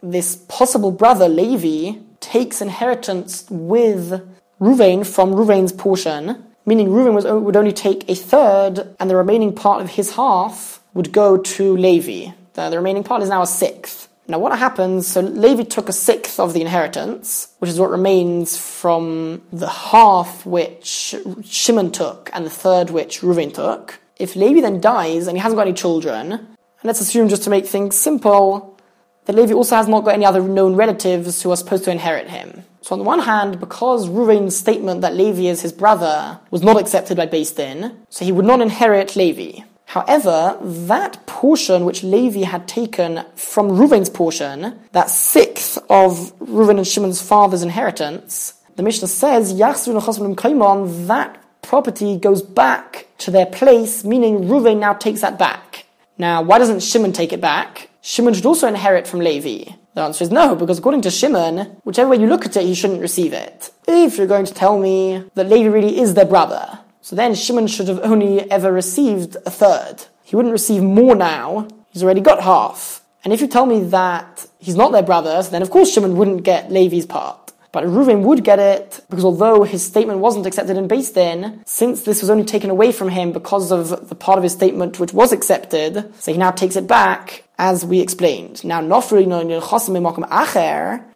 this 0.03 0.37
possible 0.49 0.91
brother, 0.91 1.29
Levi, 1.29 2.01
takes 2.19 2.61
inheritance 2.61 3.47
with 3.49 4.29
Reuven 4.61 5.07
from 5.07 5.33
Reuven's 5.33 5.73
portion, 5.73 6.45
meaning 6.67 6.89
Reuven 6.89 7.43
would 7.43 7.57
only 7.57 7.73
take 7.73 8.09
a 8.11 8.15
third, 8.15 8.95
and 8.99 9.09
the 9.09 9.17
remaining 9.17 9.55
part 9.55 9.81
of 9.83 9.91
his 9.91 10.17
half 10.17 10.81
would 10.95 11.13
go 11.13 11.37
to 11.37 11.77
Levi. 11.77 12.33
The, 12.55 12.71
the 12.71 12.77
remaining 12.77 13.05
part 13.05 13.23
is 13.23 13.29
now 13.29 13.43
a 13.43 13.47
sixth. 13.47 14.09
Now, 14.31 14.39
what 14.39 14.57
happens? 14.57 15.09
So, 15.09 15.21
Levi 15.21 15.65
took 15.65 15.89
a 15.89 15.93
sixth 15.93 16.39
of 16.39 16.53
the 16.53 16.61
inheritance, 16.61 17.49
which 17.59 17.69
is 17.69 17.81
what 17.81 17.91
remains 17.91 18.57
from 18.57 19.43
the 19.53 19.69
half 19.69 20.47
which 20.47 21.17
Shimon 21.45 21.91
took 21.91 22.31
and 22.33 22.47
the 22.47 22.51
third 22.51 22.91
which 22.91 23.23
Reuven 23.23 23.53
took. 23.53 23.99
If 24.21 24.37
Levi 24.37 24.61
then 24.61 24.81
dies 24.81 25.27
and 25.27 25.37
he 25.37 25.43
hasn't 25.43 25.57
got 25.57 25.67
any 25.67 25.73
children, 25.73 26.31
and 26.31 26.85
let's 26.85 27.01
assume 27.01 27.29
just 27.29 27.43
to 27.43 27.51
make 27.51 27.67
things 27.67 27.97
simple, 27.97 28.79
that 29.25 29.35
Levi 29.35 29.53
also 29.53 29.75
has 29.75 29.89
not 29.89 30.05
got 30.05 30.15
any 30.15 30.25
other 30.25 30.43
known 30.43 30.77
relatives 30.77 31.43
who 31.43 31.51
are 31.51 31.57
supposed 31.57 31.85
to 31.87 31.91
inherit 31.91 32.31
him. 32.31 32.63
So 32.83 32.93
on 32.93 33.01
the 33.01 33.05
one 33.05 33.21
hand, 33.21 33.59
because 33.59 34.09
Reuven's 34.09 34.57
statement 34.57 35.01
that 35.01 35.17
Levi 35.17 35.47
is 35.47 35.63
his 35.63 35.73
brother 35.73 36.39
was 36.53 36.63
not 36.63 36.81
accepted 36.81 37.17
by 37.17 37.27
Din, 37.27 37.97
so 38.09 38.25
he 38.25 38.31
would 38.31 38.47
not 38.47 38.61
inherit 38.61 39.17
Levi. 39.17 39.65
However, 39.91 40.57
that 40.63 41.27
portion 41.27 41.85
which 41.85 42.05
Levi 42.05 42.45
had 42.45 42.69
taken 42.69 43.25
from 43.35 43.71
Reuven's 43.71 44.09
portion, 44.09 44.79
that 44.93 45.11
sixth 45.11 45.79
of 45.91 46.33
Reuven 46.39 46.79
and 46.79 46.87
Shimon's 46.87 47.21
father's 47.21 47.63
inheritance, 47.63 48.55
the 48.77 48.85
Mishnah 48.85 49.09
says, 49.09 49.59
that 49.59 51.39
property 51.63 52.17
goes 52.19 52.41
back 52.41 53.09
to 53.19 53.33
their 53.33 53.47
place, 53.47 54.05
meaning 54.05 54.45
Reuven 54.45 54.79
now 54.79 54.93
takes 54.93 55.23
that 55.23 55.41
back. 55.41 55.87
Now, 56.17 56.41
why 56.43 56.59
doesn't 56.59 56.85
Shimon 56.85 57.13
take 57.13 57.33
it 57.33 57.41
back? 57.41 57.91
Shimon 58.01 58.35
should 58.35 58.47
also 58.47 58.69
inherit 58.69 59.09
from 59.09 59.19
Levi. 59.19 59.73
The 59.95 60.03
answer 60.03 60.23
is 60.23 60.31
no, 60.31 60.55
because 60.55 60.79
according 60.79 61.03
to 61.03 61.11
Shimon, 61.11 61.79
whichever 61.83 62.11
way 62.11 62.19
you 62.19 62.29
look 62.29 62.47
at 62.47 62.57
it, 62.57 62.63
he 62.65 62.75
shouldn't 62.75 63.01
receive 63.01 63.33
it. 63.33 63.73
If 63.89 64.19
you're 64.19 64.29
going 64.29 64.47
to 64.47 64.55
tell 64.55 64.79
me 64.79 65.25
that 65.35 65.49
Levi 65.49 65.69
really 65.69 65.99
is 65.99 66.15
their 66.15 66.27
brother, 66.27 66.79
so 67.01 67.17
then 67.17 67.35
Shimon 67.35 67.67
should 67.67 67.89
have 67.89 68.01
only 68.01 68.51
ever 68.51 68.73
received 68.73 69.37
a 69.47 69.51
third. 69.51 70.05
He 70.23 70.37
wouldn't 70.37 70.53
receive 70.53 70.83
more 70.83 71.15
now. 71.15 71.69
He's 71.91 72.03
already 72.03 72.21
got 72.21 72.43
half. 72.43 73.03
And 73.25 73.33
if 73.33 73.41
you 73.41 73.49
tell 73.49 73.67
me 73.67 73.81
that 73.85 74.47
he's 74.59 74.77
not 74.77 74.93
their 74.93 75.03
brother, 75.03 75.43
then 75.43 75.63
of 75.63 75.71
course 75.71 75.93
Shimon 75.93 76.17
wouldn't 76.17 76.43
get 76.43 76.71
Levi's 76.71 77.07
part. 77.07 77.53
But 77.73 77.85
Reuven 77.85 78.23
would 78.23 78.43
get 78.43 78.59
it 78.59 79.01
because 79.11 79.25
although 79.25 79.63
his 79.63 79.85
statement 79.85 80.19
wasn't 80.19 80.47
accepted 80.47 80.77
in 80.77 80.89
Beis 80.89 81.15
Din, 81.15 81.63
since 81.67 82.03
this 82.03 82.21
was 82.21 82.31
only 82.31 82.45
taken 82.45 82.69
away 82.69 82.91
from 82.91 83.11
him 83.11 83.31
because 83.31 83.71
of 83.71 84.09
the 84.09 84.15
part 84.15 84.39
of 84.39 84.43
his 84.43 84.53
statement 84.53 84.99
which 84.99 85.13
was 85.13 85.33
accepted, 85.33 86.13
so 86.19 86.33
he 86.33 86.39
now 86.39 86.51
takes 86.51 86.75
it 86.75 86.89
back, 86.89 87.45
as 87.61 87.85
we 87.85 88.01
explained. 88.01 88.65
Now, 88.65 88.81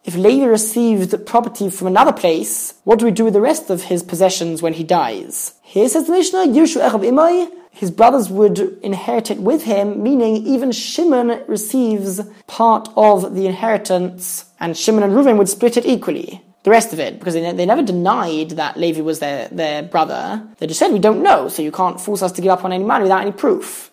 if 0.04 0.14
Levi 0.14 0.44
received 0.44 1.26
property 1.26 1.70
from 1.70 1.86
another 1.86 2.12
place, 2.12 2.74
what 2.84 2.98
do 2.98 3.06
we 3.06 3.12
do 3.12 3.24
with 3.24 3.32
the 3.32 3.40
rest 3.40 3.70
of 3.70 3.84
his 3.84 4.02
possessions 4.02 4.60
when 4.60 4.74
he 4.74 4.84
dies? 4.84 5.54
Here 5.62 5.88
says 5.88 6.06
the 6.06 6.12
Mishnah, 6.12 7.50
his 7.70 7.90
brothers 7.90 8.28
would 8.28 8.58
inherit 8.82 9.30
it 9.30 9.38
with 9.40 9.64
him, 9.64 10.02
meaning 10.02 10.46
even 10.46 10.70
Shimon 10.70 11.42
receives 11.48 12.20
part 12.46 12.90
of 12.94 13.34
the 13.34 13.46
inheritance, 13.46 14.44
and 14.60 14.76
Shimon 14.76 15.02
and 15.02 15.14
Reuven 15.14 15.38
would 15.38 15.48
split 15.48 15.78
it 15.78 15.86
equally. 15.86 16.44
The 16.64 16.70
rest 16.70 16.92
of 16.92 17.00
it, 17.00 17.18
because 17.18 17.34
they, 17.34 17.52
they 17.52 17.66
never 17.66 17.82
denied 17.82 18.50
that 18.50 18.76
Levi 18.76 19.00
was 19.00 19.18
their, 19.18 19.48
their 19.48 19.82
brother. 19.82 20.46
They 20.58 20.66
just 20.66 20.78
said, 20.78 20.92
we 20.92 20.98
don't 20.98 21.22
know, 21.22 21.48
so 21.48 21.62
you 21.62 21.72
can't 21.72 22.00
force 22.00 22.22
us 22.22 22.32
to 22.32 22.42
give 22.42 22.52
up 22.52 22.64
on 22.64 22.72
any 22.72 22.84
money 22.84 23.02
without 23.02 23.22
any 23.22 23.32
proof. 23.32 23.90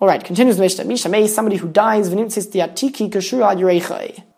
Alright, 0.00 0.24
continues 0.24 0.56
the 0.56 0.84
Mishnah. 0.84 1.10
May 1.10 1.26
somebody 1.26 1.56
who 1.56 1.68
dies, 1.68 2.12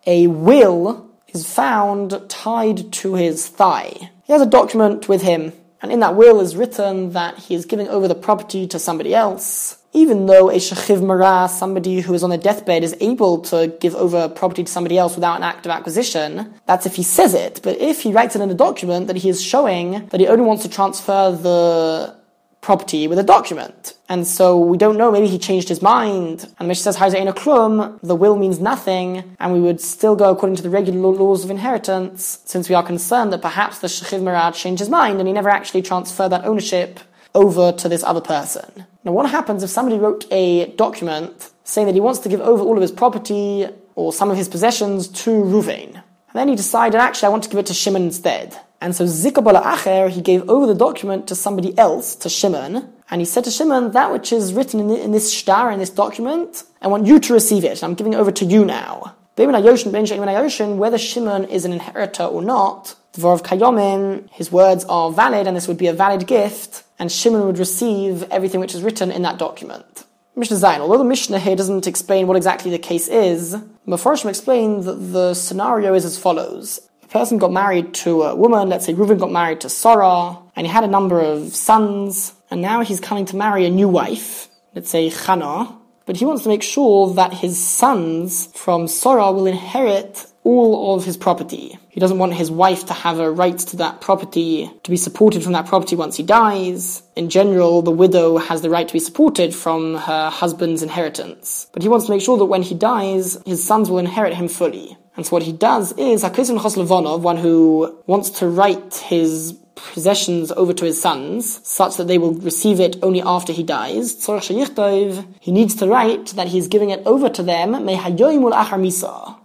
a 0.06 0.26
will 0.26 1.10
is 1.28 1.54
found 1.54 2.22
tied 2.28 2.92
to 2.92 3.14
his 3.14 3.46
thigh. 3.48 4.10
He 4.24 4.32
has 4.32 4.42
a 4.42 4.46
document 4.46 5.08
with 5.08 5.22
him 5.22 5.52
and 5.82 5.90
in 5.90 6.00
that 6.00 6.14
will 6.14 6.40
is 6.40 6.56
written 6.56 7.12
that 7.12 7.38
he 7.38 7.54
is 7.54 7.64
giving 7.64 7.88
over 7.88 8.06
the 8.06 8.14
property 8.14 8.66
to 8.68 8.78
somebody 8.78 9.14
else. 9.14 9.78
Even 9.92 10.26
though 10.26 10.50
a 10.50 10.56
shachiv 10.56 11.02
mara, 11.02 11.48
somebody 11.48 12.00
who 12.00 12.14
is 12.14 12.22
on 12.22 12.30
a 12.30 12.38
deathbed, 12.38 12.84
is 12.84 12.94
able 13.00 13.38
to 13.38 13.74
give 13.80 13.96
over 13.96 14.28
property 14.28 14.62
to 14.62 14.70
somebody 14.70 14.96
else 14.96 15.16
without 15.16 15.36
an 15.36 15.42
act 15.42 15.66
of 15.66 15.72
acquisition, 15.72 16.54
that's 16.66 16.86
if 16.86 16.94
he 16.94 17.02
says 17.02 17.34
it. 17.34 17.60
But 17.62 17.78
if 17.78 18.02
he 18.02 18.12
writes 18.12 18.36
it 18.36 18.42
in 18.42 18.50
a 18.50 18.54
document 18.54 19.08
that 19.08 19.16
he 19.16 19.28
is 19.28 19.42
showing 19.42 20.06
that 20.08 20.20
he 20.20 20.28
only 20.28 20.44
wants 20.44 20.62
to 20.62 20.68
transfer 20.68 21.32
the 21.32 22.19
property 22.60 23.08
with 23.08 23.18
a 23.18 23.22
document. 23.22 23.94
And 24.08 24.26
so 24.26 24.58
we 24.58 24.76
don't 24.76 24.98
know, 24.98 25.10
maybe 25.10 25.26
he 25.26 25.38
changed 25.38 25.68
his 25.68 25.80
mind. 25.80 26.52
And 26.58 26.68
Mishnah 26.68 26.92
says, 26.92 26.96
Hazaina 26.96 27.34
klum, 27.34 27.98
the 28.02 28.14
will 28.14 28.36
means 28.36 28.60
nothing, 28.60 29.36
and 29.38 29.52
we 29.52 29.60
would 29.60 29.80
still 29.80 30.16
go 30.16 30.30
according 30.30 30.56
to 30.56 30.62
the 30.62 30.70
regular 30.70 31.00
laws 31.00 31.44
of 31.44 31.50
inheritance, 31.50 32.40
since 32.44 32.68
we 32.68 32.74
are 32.74 32.82
concerned 32.82 33.32
that 33.32 33.42
perhaps 33.42 33.78
the 33.78 33.88
Shechiv 33.88 34.20
Marad 34.20 34.54
changed 34.54 34.80
his 34.80 34.88
mind 34.88 35.18
and 35.18 35.26
he 35.26 35.32
never 35.32 35.48
actually 35.48 35.82
transferred 35.82 36.30
that 36.30 36.44
ownership 36.44 37.00
over 37.34 37.72
to 37.72 37.88
this 37.88 38.02
other 38.02 38.20
person. 38.20 38.84
Now 39.04 39.12
what 39.12 39.30
happens 39.30 39.62
if 39.62 39.70
somebody 39.70 39.98
wrote 39.98 40.26
a 40.30 40.72
document 40.74 41.50
saying 41.64 41.86
that 41.86 41.94
he 41.94 42.00
wants 42.00 42.18
to 42.20 42.28
give 42.28 42.40
over 42.40 42.62
all 42.62 42.76
of 42.76 42.82
his 42.82 42.92
property 42.92 43.66
or 43.94 44.12
some 44.12 44.30
of 44.30 44.36
his 44.36 44.48
possessions 44.48 45.08
to 45.08 45.30
Reuven? 45.30 45.94
And 45.94 46.34
then 46.34 46.48
he 46.48 46.56
decided, 46.56 47.00
actually, 47.00 47.26
I 47.26 47.30
want 47.30 47.44
to 47.44 47.50
give 47.50 47.58
it 47.58 47.66
to 47.66 47.74
Shimon 47.74 48.02
instead. 48.02 48.58
And 48.80 48.96
so 48.96 49.04
Zikabala 49.04 49.62
Acher, 49.62 50.08
he 50.08 50.22
gave 50.22 50.48
over 50.48 50.66
the 50.66 50.74
document 50.74 51.28
to 51.28 51.34
somebody 51.34 51.76
else, 51.76 52.14
to 52.16 52.30
Shimon, 52.30 52.90
and 53.10 53.20
he 53.20 53.26
said 53.26 53.44
to 53.44 53.50
Shimon, 53.50 53.90
that 53.92 54.10
which 54.10 54.32
is 54.32 54.54
written 54.54 54.88
in, 54.90 55.12
this 55.12 55.36
star, 55.36 55.70
in 55.70 55.78
this 55.78 55.90
document, 55.90 56.62
I 56.80 56.88
want 56.88 57.06
you 57.06 57.20
to 57.20 57.34
receive 57.34 57.64
it. 57.64 57.84
I'm 57.84 57.94
giving 57.94 58.14
it 58.14 58.16
over 58.16 58.32
to 58.32 58.44
you 58.44 58.64
now. 58.64 59.16
Whether 59.36 60.98
Shimon 60.98 61.44
is 61.44 61.64
an 61.64 61.72
inheritor 61.72 62.24
or 62.24 62.42
not, 62.42 62.94
Dvorov 63.14 63.42
Kayomin, 63.42 64.30
his 64.30 64.52
words 64.52 64.84
are 64.84 65.10
valid, 65.10 65.46
and 65.46 65.56
this 65.56 65.66
would 65.68 65.78
be 65.78 65.88
a 65.88 65.92
valid 65.92 66.26
gift, 66.26 66.84
and 66.98 67.12
Shimon 67.12 67.46
would 67.46 67.58
receive 67.58 68.22
everything 68.30 68.60
which 68.60 68.74
is 68.74 68.82
written 68.82 69.10
in 69.10 69.22
that 69.22 69.38
document. 69.38 70.04
Mishnah 70.36 70.56
Zayin, 70.56 70.78
although 70.78 70.98
the 70.98 71.04
Mishnah 71.04 71.38
here 71.38 71.56
doesn't 71.56 71.86
explain 71.86 72.26
what 72.28 72.36
exactly 72.36 72.70
the 72.70 72.78
case 72.78 73.08
is, 73.08 73.56
Mefarshim 73.86 74.30
explains 74.30 74.86
that 74.86 74.94
the 74.94 75.34
scenario 75.34 75.92
is 75.94 76.04
as 76.04 76.16
follows 76.16 76.80
person 77.10 77.38
got 77.38 77.52
married 77.52 77.92
to 77.94 78.22
a 78.22 78.36
woman, 78.36 78.68
let's 78.68 78.86
say 78.86 78.94
Reuven 78.94 79.18
got 79.18 79.32
married 79.32 79.60
to 79.62 79.68
Sarah, 79.68 80.38
and 80.56 80.66
he 80.66 80.72
had 80.72 80.84
a 80.84 80.88
number 80.88 81.20
of 81.20 81.54
sons, 81.54 82.32
and 82.50 82.62
now 82.62 82.82
he's 82.82 83.00
coming 83.00 83.26
to 83.26 83.36
marry 83.36 83.66
a 83.66 83.70
new 83.70 83.88
wife, 83.88 84.48
let's 84.74 84.90
say 84.90 85.10
Chana, 85.10 85.76
but 86.06 86.16
he 86.16 86.24
wants 86.24 86.44
to 86.44 86.48
make 86.48 86.62
sure 86.62 87.14
that 87.14 87.32
his 87.32 87.58
sons 87.64 88.46
from 88.54 88.88
Sarah 88.88 89.32
will 89.32 89.46
inherit 89.46 90.26
all 90.42 90.96
of 90.96 91.04
his 91.04 91.16
property. 91.16 91.78
He 91.90 92.00
doesn't 92.00 92.18
want 92.18 92.34
his 92.34 92.50
wife 92.50 92.86
to 92.86 92.94
have 92.94 93.18
a 93.18 93.30
right 93.30 93.58
to 93.58 93.76
that 93.76 94.00
property, 94.00 94.70
to 94.82 94.90
be 94.90 94.96
supported 94.96 95.42
from 95.42 95.52
that 95.52 95.66
property 95.66 95.96
once 95.96 96.16
he 96.16 96.22
dies. 96.22 97.02
In 97.14 97.28
general, 97.28 97.82
the 97.82 97.90
widow 97.90 98.38
has 98.38 98.62
the 98.62 98.70
right 98.70 98.86
to 98.86 98.92
be 98.92 99.00
supported 99.00 99.54
from 99.54 99.96
her 99.96 100.30
husband's 100.30 100.82
inheritance. 100.82 101.68
But 101.72 101.82
he 101.82 101.88
wants 101.88 102.06
to 102.06 102.12
make 102.12 102.22
sure 102.22 102.38
that 102.38 102.46
when 102.46 102.62
he 102.62 102.74
dies, 102.74 103.38
his 103.44 103.64
sons 103.64 103.90
will 103.90 103.98
inherit 103.98 104.34
him 104.34 104.48
fully. 104.48 104.96
And 105.16 105.26
so 105.26 105.30
what 105.30 105.42
he 105.42 105.52
does 105.52 105.92
is, 105.92 106.22
Hakisim 106.22 106.58
Choslevonov, 106.60 107.20
one 107.20 107.36
who 107.36 107.98
wants 108.06 108.30
to 108.30 108.48
write 108.48 108.94
his 108.94 109.54
possessions 109.74 110.52
over 110.52 110.72
to 110.72 110.84
his 110.84 111.00
sons, 111.00 111.66
such 111.66 111.96
that 111.96 112.06
they 112.06 112.18
will 112.18 112.34
receive 112.34 112.80
it 112.80 112.96
only 113.02 113.22
after 113.22 113.52
he 113.52 113.62
dies. 113.62 114.24
He 114.26 115.52
needs 115.52 115.74
to 115.76 115.86
write 115.86 116.26
that 116.26 116.48
he's 116.48 116.68
giving 116.68 116.90
it 116.90 117.02
over 117.06 117.28
to 117.28 117.42
them 117.42 117.72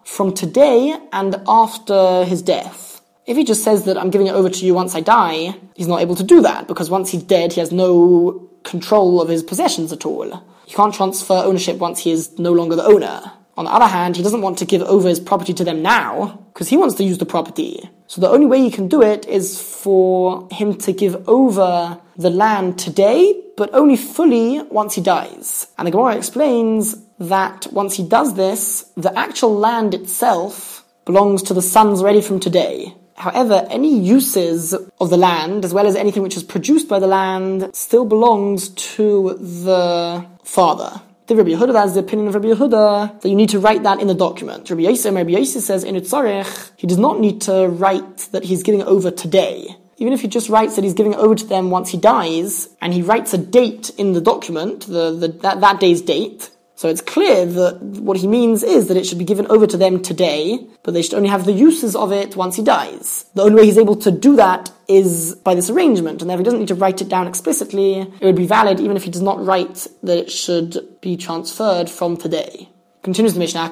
from 0.04 0.34
today 0.34 0.96
and 1.14 1.36
after 1.48 2.26
his 2.26 2.42
death. 2.42 3.02
If 3.26 3.38
he 3.38 3.44
just 3.44 3.64
says 3.64 3.86
that 3.86 3.98
I'm 3.98 4.12
giving 4.12 4.28
it 4.28 4.34
over 4.34 4.50
to 4.50 4.66
you 4.66 4.76
once 4.76 4.94
I 4.94 5.02
die, 5.02 5.56
he's 5.74 5.88
not 5.88 6.02
able 6.02 6.16
to 6.16 6.24
do 6.24 6.42
that 6.42 6.68
because 6.68 6.92
once 6.92 7.10
he's 7.10 7.24
dead, 7.24 7.54
he 7.54 7.60
has 7.60 7.72
no 7.72 8.48
control 8.64 9.22
of 9.22 9.30
his 9.30 9.42
possessions 9.42 9.92
at 9.92 10.06
all. 10.06 10.44
He 10.66 10.74
can't 10.74 10.94
transfer 10.94 11.34
ownership 11.34 11.78
once 11.78 12.00
he 12.00 12.12
is 12.12 12.38
no 12.38 12.52
longer 12.52 12.76
the 12.76 12.84
owner. 12.84 13.32
On 13.58 13.66
the 13.66 13.72
other 13.72 13.88
hand, 13.88 14.18
he 14.18 14.24
doesn't 14.24 14.42
want 14.42 14.58
to 14.58 14.66
give 14.66 14.82
over 14.82 15.08
his 15.08 15.20
property 15.20 15.54
to 15.54 15.64
them 15.64 15.82
now 15.82 16.46
because 16.54 16.70
he 16.70 16.78
wants 16.78 16.96
to 16.96 17.04
use 17.04 17.18
the 17.18 17.26
property. 17.26 17.90
So 18.08 18.22
the 18.22 18.30
only 18.30 18.46
way 18.46 18.60
he 18.60 18.70
can 18.70 18.88
do 18.88 19.02
it 19.02 19.26
is 19.28 19.62
for 19.62 20.48
him 20.52 20.78
to 20.80 20.92
give 20.92 21.28
over 21.28 22.00
the 22.18 22.30
land 22.30 22.78
today, 22.78 23.42
but 23.58 23.74
only 23.74 23.96
fully 23.96 24.62
once 24.64 24.96
he 24.96 25.02
dies. 25.02 25.68
And 25.78 25.88
the 25.88 25.92
Gemara 25.92 26.16
explains 26.16 26.96
that 27.20 27.68
once 27.72 27.96
he 27.96 28.08
does 28.08 28.36
this, 28.36 28.92
the 28.96 29.18
actual 29.18 29.56
land 29.56 29.94
itself 29.94 30.86
belongs 31.06 31.42
to 31.44 31.54
the 31.54 31.62
sons 31.62 32.02
already 32.02 32.22
from 32.22 32.40
today. 32.40 32.94
However, 33.16 33.66
any 33.70 33.98
uses 33.98 34.74
of 34.74 35.10
the 35.10 35.18
land, 35.18 35.64
as 35.64 35.74
well 35.74 35.88
as 35.88 35.96
anything 35.96 36.22
which 36.22 36.36
is 36.36 36.44
produced 36.44 36.90
by 36.90 37.00
the 37.00 37.08
land, 37.08 37.74
still 37.74 38.04
belongs 38.04 38.70
to 38.70 39.36
the 39.36 40.26
father. 40.44 41.02
The 41.28 41.36
Rabbi 41.36 41.50
Yehuda, 41.50 41.92
the 41.96 42.02
opinion 42.02 42.28
of 42.28 42.36
Rabbi 42.36 42.50
Yehuda, 42.50 43.22
that 43.22 43.28
you 43.28 43.36
need 43.36 43.50
to 43.50 43.60
write 43.60 43.82
that 43.82 44.00
in 44.00 44.08
the 44.08 44.14
document. 44.14 44.70
Rabbi 44.70 44.84
Yosei, 44.84 45.16
Rabbi 45.16 45.32
Yosei 45.32 45.60
says 45.60 45.84
in 45.84 45.96
Utzarech, 45.96 46.70
he 46.76 46.86
does 46.86 47.00
not 47.00 47.20
need 47.20 47.42
to 47.42 47.68
write 47.68 48.18
that 48.32 48.44
he's 48.44 48.62
giving 48.62 48.84
over 48.84 49.10
today. 49.10 49.76
Even 49.98 50.14
if 50.14 50.22
he 50.22 50.28
just 50.28 50.50
writes 50.50 50.76
that 50.76 50.84
he's 50.84 50.94
giving 50.94 51.16
over 51.16 51.34
to 51.34 51.46
them 51.48 51.72
once 51.72 51.90
he 51.90 51.98
dies, 51.98 52.70
and 52.80 52.94
he 52.94 53.02
writes 53.02 53.34
a 53.34 53.40
date 53.40 53.90
in 53.98 54.14
the 54.14 54.22
document, 54.22 54.82
the, 54.86 55.16
the 55.16 55.30
that, 55.42 55.62
that 55.62 55.80
day's 55.80 56.04
date, 56.04 56.52
so 56.76 56.90
it's 56.90 57.02
clear 57.02 57.46
that 57.46 57.82
what 57.82 58.18
he 58.18 58.28
means 58.28 58.62
is 58.62 58.88
that 58.88 58.98
it 58.98 59.06
should 59.06 59.18
be 59.18 59.24
given 59.24 59.48
over 59.48 59.66
to 59.66 59.78
them 59.78 60.02
today, 60.02 60.60
but 60.84 60.94
they 60.94 61.02
should 61.02 61.14
only 61.14 61.30
have 61.30 61.46
the 61.46 61.54
uses 61.54 61.96
of 61.96 62.12
it 62.12 62.36
once 62.36 62.58
he 62.58 62.64
dies. 62.64 63.26
The 63.34 63.44
only 63.44 63.56
way 63.62 63.66
he's 63.66 63.78
able 63.78 63.96
to 63.98 64.12
do 64.12 64.36
that 64.36 64.72
is 64.90 65.36
by 65.36 65.56
this 65.56 65.70
arrangement, 65.70 66.22
and 66.22 66.30
therefore 66.30 66.42
he 66.42 66.44
doesn't 66.44 66.60
need 66.60 66.68
to 66.68 66.76
write 66.76 67.02
it 67.02 67.08
down 67.08 67.28
explicitly. 67.28 68.02
It 68.02 68.26
would 68.26 68.36
be 68.36 68.46
valid 68.46 68.82
even 68.82 68.98
if 68.98 69.04
he 69.04 69.12
does 69.12 69.22
not 69.22 69.44
write 69.44 69.88
that 70.04 70.18
it 70.18 70.32
should 70.32 71.00
be 71.00 71.16
transferred 71.16 71.90
from 71.90 72.18
today. 72.18 72.70
Continues 73.04 73.36
the 73.36 73.40
Mishnah, 73.40 73.72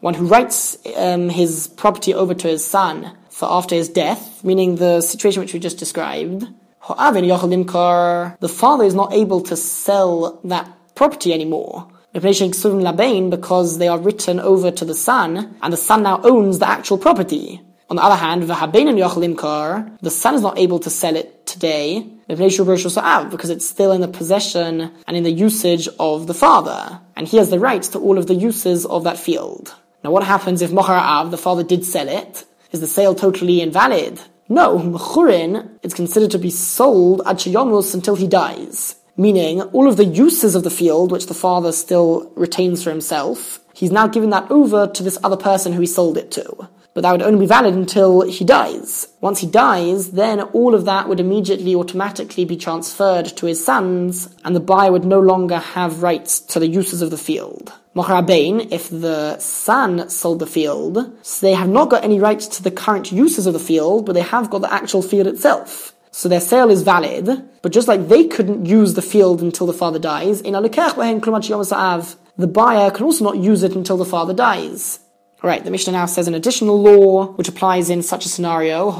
one 0.00 0.14
who 0.14 0.26
writes 0.26 0.78
um, 0.96 1.28
his 1.28 1.68
property 1.68 2.14
over 2.14 2.34
to 2.34 2.48
his 2.48 2.64
son 2.66 3.16
for 3.30 3.46
after 3.50 3.74
his 3.74 3.88
death, 3.88 4.42
meaning 4.42 4.76
the 4.76 5.00
situation 5.00 5.40
which 5.40 5.52
we 5.52 5.60
just 5.60 5.78
described, 5.78 6.46
the 6.88 8.48
father 8.48 8.84
is 8.84 8.94
not 8.94 9.12
able 9.12 9.40
to 9.42 9.56
sell 9.56 10.40
that 10.44 10.66
property 10.94 11.32
anymore. 11.32 11.88
Because 12.14 13.78
they 13.78 13.88
are 13.88 13.98
written 13.98 14.38
over 14.38 14.70
to 14.70 14.84
the 14.84 14.94
son, 14.94 15.56
and 15.62 15.72
the 15.72 15.78
son 15.78 16.02
now 16.02 16.20
owns 16.22 16.58
the 16.58 16.68
actual 16.68 16.98
property. 16.98 17.62
On 17.88 17.96
the 17.96 18.02
other 18.02 18.16
hand, 18.16 18.42
the 18.42 20.10
son 20.10 20.34
is 20.34 20.42
not 20.42 20.58
able 20.58 20.78
to 20.78 20.90
sell 20.90 21.16
it 21.16 21.46
today 21.46 22.06
because 22.26 23.50
it's 23.50 23.68
still 23.68 23.92
in 23.92 24.00
the 24.00 24.08
possession 24.08 24.90
and 25.06 25.16
in 25.16 25.24
the 25.24 25.30
usage 25.30 25.88
of 25.98 26.26
the 26.26 26.34
father, 26.34 27.00
and 27.16 27.28
he 27.28 27.36
has 27.36 27.50
the 27.50 27.58
rights 27.58 27.88
to 27.88 27.98
all 27.98 28.16
of 28.16 28.26
the 28.26 28.34
uses 28.34 28.86
of 28.86 29.04
that 29.04 29.18
field. 29.18 29.74
Now, 30.02 30.10
what 30.10 30.24
happens 30.24 30.62
if 30.62 30.70
Mochar 30.70 31.30
the 31.30 31.36
father, 31.38 31.62
did 31.62 31.84
sell 31.84 32.08
it? 32.08 32.44
Is 32.72 32.80
the 32.80 32.86
sale 32.86 33.14
totally 33.14 33.60
invalid? 33.60 34.20
No, 34.48 34.78
Mechurin 34.78 35.78
is 35.82 35.94
considered 35.94 36.30
to 36.30 36.38
be 36.38 36.50
sold 36.50 37.20
ad 37.26 37.44
until 37.46 38.16
he 38.16 38.26
dies 38.26 38.96
meaning 39.16 39.62
all 39.62 39.88
of 39.88 39.96
the 39.96 40.04
uses 40.04 40.54
of 40.54 40.64
the 40.64 40.70
field, 40.70 41.12
which 41.12 41.26
the 41.26 41.34
father 41.34 41.72
still 41.72 42.30
retains 42.34 42.82
for 42.82 42.90
himself, 42.90 43.60
he's 43.74 43.92
now 43.92 44.06
given 44.06 44.30
that 44.30 44.50
over 44.50 44.86
to 44.86 45.02
this 45.02 45.18
other 45.22 45.36
person 45.36 45.72
who 45.72 45.80
he 45.80 45.86
sold 45.86 46.16
it 46.16 46.30
to. 46.32 46.68
But 46.94 47.02
that 47.02 47.12
would 47.12 47.22
only 47.22 47.40
be 47.40 47.46
valid 47.46 47.72
until 47.72 48.20
he 48.20 48.44
dies. 48.44 49.08
Once 49.22 49.38
he 49.38 49.46
dies, 49.46 50.10
then 50.10 50.40
all 50.40 50.74
of 50.74 50.84
that 50.84 51.08
would 51.08 51.20
immediately 51.20 51.74
automatically 51.74 52.44
be 52.44 52.56
transferred 52.56 53.26
to 53.36 53.46
his 53.46 53.64
sons, 53.64 54.28
and 54.44 54.54
the 54.54 54.60
buyer 54.60 54.92
would 54.92 55.04
no 55.04 55.18
longer 55.18 55.56
have 55.58 56.02
rights 56.02 56.38
to 56.38 56.58
the 56.58 56.68
uses 56.68 57.00
of 57.00 57.10
the 57.10 57.16
field. 57.16 57.72
Mocharabain, 57.94 58.72
if 58.72 58.90
the 58.90 59.38
son 59.38 60.08
sold 60.08 60.38
the 60.38 60.46
field, 60.46 61.12
so 61.22 61.46
they 61.46 61.54
have 61.54 61.68
not 61.68 61.88
got 61.88 62.04
any 62.04 62.18
rights 62.20 62.46
to 62.46 62.62
the 62.62 62.70
current 62.70 63.12
uses 63.12 63.46
of 63.46 63.52
the 63.54 63.58
field, 63.58 64.04
but 64.04 64.12
they 64.12 64.20
have 64.20 64.50
got 64.50 64.60
the 64.60 64.72
actual 64.72 65.02
field 65.02 65.26
itself. 65.26 65.91
So 66.14 66.28
their 66.28 66.40
sale 66.40 66.70
is 66.70 66.82
valid, 66.82 67.26
but 67.62 67.72
just 67.72 67.88
like 67.88 68.08
they 68.08 68.28
couldn't 68.28 68.66
use 68.66 68.94
the 68.94 69.02
field 69.02 69.40
until 69.40 69.66
the 69.66 69.72
father 69.72 69.98
dies, 69.98 70.42
in 70.42 70.52
the 70.52 72.46
buyer 72.46 72.90
can 72.90 73.04
also 73.04 73.24
not 73.24 73.38
use 73.38 73.62
it 73.62 73.74
until 73.74 73.96
the 73.96 74.04
father 74.04 74.34
dies. 74.34 75.00
Right, 75.42 75.64
the 75.64 75.72
Mishnah 75.72 75.94
now 75.94 76.06
says 76.06 76.28
an 76.28 76.34
additional 76.34 76.80
law 76.80 77.32
which 77.32 77.48
applies 77.48 77.90
in 77.90 78.02
such 78.02 78.24
a 78.26 78.28
scenario. 78.28 78.92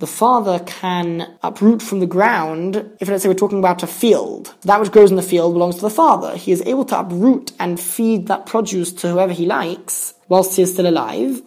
The 0.00 0.06
father 0.06 0.58
can 0.66 1.36
uproot 1.44 1.80
from 1.80 2.00
the 2.00 2.06
ground, 2.06 2.90
if 2.98 3.08
let's 3.08 3.22
say 3.22 3.28
we're 3.28 3.34
talking 3.34 3.60
about 3.60 3.84
a 3.84 3.86
field. 3.86 4.52
That 4.62 4.80
which 4.80 4.90
grows 4.90 5.10
in 5.10 5.16
the 5.16 5.22
field 5.22 5.52
belongs 5.52 5.76
to 5.76 5.82
the 5.82 5.90
father. 5.90 6.36
He 6.36 6.50
is 6.50 6.62
able 6.62 6.84
to 6.86 7.00
uproot 7.00 7.52
and 7.60 7.78
feed 7.78 8.26
that 8.26 8.46
produce 8.46 8.92
to 8.94 9.08
whoever 9.10 9.32
he 9.32 9.46
likes 9.46 10.14
whilst 10.28 10.56
he 10.56 10.62
is 10.62 10.72
still 10.72 10.88
alive 10.88 11.42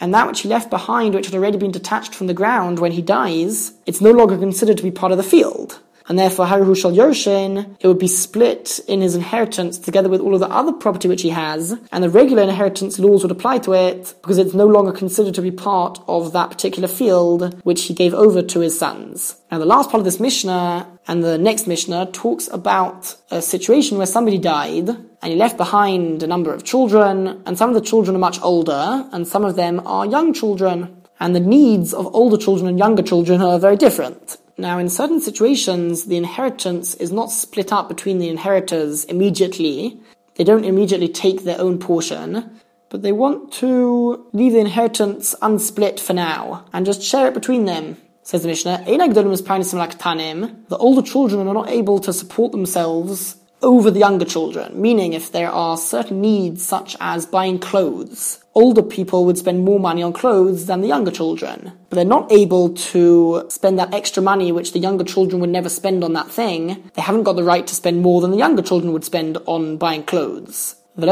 and 0.00 0.12
that 0.14 0.26
which 0.26 0.40
he 0.40 0.48
left 0.48 0.70
behind, 0.70 1.14
which 1.14 1.26
had 1.26 1.34
already 1.34 1.58
been 1.58 1.70
detached 1.70 2.14
from 2.14 2.26
the 2.26 2.34
ground 2.34 2.78
when 2.78 2.92
he 2.92 3.02
dies, 3.02 3.72
it's 3.86 4.00
no 4.00 4.10
longer 4.10 4.36
considered 4.36 4.76
to 4.76 4.82
be 4.82 4.90
part 4.90 5.12
of 5.12 5.18
the 5.18 5.24
field. 5.24 5.80
And 6.08 6.18
therefore, 6.18 6.46
Haruhu 6.46 6.76
Shal 6.76 6.92
Yershin, 6.92 7.76
it 7.80 7.88
would 7.88 7.98
be 7.98 8.06
split 8.06 8.78
in 8.86 9.00
his 9.00 9.16
inheritance 9.16 9.76
together 9.76 10.08
with 10.08 10.20
all 10.20 10.34
of 10.34 10.40
the 10.40 10.48
other 10.48 10.72
property 10.72 11.08
which 11.08 11.22
he 11.22 11.30
has, 11.30 11.76
and 11.90 12.04
the 12.04 12.10
regular 12.10 12.44
inheritance 12.44 12.98
laws 12.98 13.22
would 13.22 13.32
apply 13.32 13.58
to 13.58 13.72
it 13.72 14.14
because 14.22 14.38
it's 14.38 14.54
no 14.54 14.66
longer 14.66 14.92
considered 14.92 15.34
to 15.34 15.42
be 15.42 15.50
part 15.50 15.98
of 16.06 16.32
that 16.32 16.50
particular 16.50 16.86
field 16.86 17.60
which 17.64 17.84
he 17.84 17.94
gave 17.94 18.14
over 18.14 18.40
to 18.40 18.60
his 18.60 18.78
sons. 18.78 19.36
Now, 19.50 19.58
the 19.58 19.66
last 19.66 19.90
part 19.90 19.98
of 19.98 20.04
this 20.04 20.20
Mishnah 20.20 20.95
and 21.08 21.22
the 21.22 21.38
next 21.38 21.66
Mishnah 21.66 22.06
talks 22.06 22.48
about 22.48 23.16
a 23.30 23.40
situation 23.40 23.96
where 23.96 24.06
somebody 24.06 24.38
died 24.38 24.88
and 24.88 25.32
he 25.32 25.36
left 25.36 25.56
behind 25.56 26.22
a 26.22 26.26
number 26.26 26.52
of 26.52 26.64
children, 26.64 27.42
and 27.46 27.56
some 27.56 27.68
of 27.68 27.74
the 27.74 27.80
children 27.80 28.16
are 28.16 28.20
much 28.20 28.40
older, 28.42 29.08
and 29.12 29.26
some 29.26 29.44
of 29.44 29.56
them 29.56 29.80
are 29.86 30.06
young 30.06 30.32
children. 30.32 31.02
And 31.18 31.34
the 31.34 31.40
needs 31.40 31.94
of 31.94 32.14
older 32.14 32.36
children 32.36 32.68
and 32.68 32.78
younger 32.78 33.02
children 33.02 33.40
are 33.40 33.58
very 33.58 33.76
different. 33.76 34.36
Now, 34.58 34.78
in 34.78 34.88
certain 34.88 35.20
situations, 35.20 36.06
the 36.06 36.16
inheritance 36.16 36.94
is 36.94 37.12
not 37.12 37.30
split 37.30 37.72
up 37.72 37.88
between 37.88 38.18
the 38.18 38.28
inheritors 38.28 39.04
immediately. 39.04 40.00
They 40.36 40.44
don't 40.44 40.64
immediately 40.64 41.08
take 41.08 41.44
their 41.44 41.60
own 41.60 41.78
portion, 41.78 42.58
but 42.88 43.02
they 43.02 43.12
want 43.12 43.52
to 43.54 44.26
leave 44.32 44.52
the 44.52 44.60
inheritance 44.60 45.34
unsplit 45.42 45.98
for 45.98 46.12
now 46.12 46.64
and 46.72 46.86
just 46.86 47.02
share 47.02 47.28
it 47.28 47.34
between 47.34 47.64
them. 47.64 47.96
Says 48.26 48.42
the 48.42 48.48
Mishnah, 48.48 48.82
the 48.86 50.76
older 50.80 51.02
children 51.02 51.46
are 51.46 51.54
not 51.54 51.68
able 51.70 52.00
to 52.00 52.12
support 52.12 52.50
themselves 52.50 53.36
over 53.62 53.88
the 53.88 54.00
younger 54.00 54.24
children, 54.24 54.82
meaning 54.82 55.12
if 55.12 55.30
there 55.30 55.48
are 55.48 55.76
certain 55.76 56.20
needs 56.20 56.66
such 56.66 56.96
as 56.98 57.24
buying 57.24 57.60
clothes, 57.60 58.40
older 58.52 58.82
people 58.82 59.24
would 59.26 59.38
spend 59.38 59.64
more 59.64 59.78
money 59.78 60.02
on 60.02 60.12
clothes 60.12 60.66
than 60.66 60.80
the 60.80 60.88
younger 60.88 61.12
children. 61.12 61.70
But 61.88 61.94
they're 61.94 62.04
not 62.04 62.32
able 62.32 62.74
to 62.74 63.46
spend 63.48 63.78
that 63.78 63.94
extra 63.94 64.24
money 64.24 64.50
which 64.50 64.72
the 64.72 64.80
younger 64.80 65.04
children 65.04 65.40
would 65.40 65.50
never 65.50 65.68
spend 65.68 66.02
on 66.02 66.14
that 66.14 66.28
thing. 66.28 66.90
They 66.94 67.02
haven't 67.02 67.22
got 67.22 67.36
the 67.36 67.44
right 67.44 67.64
to 67.64 67.76
spend 67.76 68.02
more 68.02 68.20
than 68.20 68.32
the 68.32 68.38
younger 68.38 68.62
children 68.62 68.92
would 68.92 69.04
spend 69.04 69.38
on 69.46 69.76
buying 69.76 70.02
clothes. 70.02 70.74
And 70.96 71.04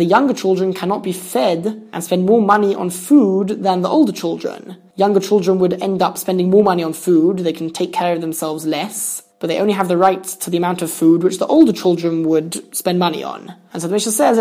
the 0.00 0.04
younger 0.06 0.32
children 0.32 0.72
cannot 0.72 1.02
be 1.02 1.12
fed 1.12 1.88
and 1.92 2.02
spend 2.02 2.24
more 2.24 2.40
money 2.40 2.74
on 2.74 2.88
food 2.88 3.48
than 3.62 3.82
the 3.82 3.90
older 3.90 4.12
children. 4.12 4.78
Younger 4.96 5.20
children 5.20 5.58
would 5.60 5.80
end 5.82 6.02
up 6.02 6.18
spending 6.18 6.50
more 6.50 6.64
money 6.64 6.82
on 6.82 6.92
food, 6.92 7.38
they 7.38 7.52
can 7.52 7.70
take 7.70 7.92
care 7.92 8.14
of 8.14 8.20
themselves 8.20 8.66
less 8.66 9.22
but 9.38 9.48
they 9.48 9.58
only 9.58 9.74
have 9.74 9.88
the 9.88 9.96
right 9.96 10.22
to 10.24 10.50
the 10.50 10.56
amount 10.56 10.82
of 10.82 10.90
food 10.90 11.22
which 11.22 11.38
the 11.38 11.46
older 11.46 11.72
children 11.72 12.26
would 12.26 12.74
spend 12.74 12.98
money 12.98 13.22
on. 13.22 13.54
And 13.72 13.82
so 13.82 13.88
the 13.88 13.92
Mishnah 13.92 14.12
says, 14.12 14.36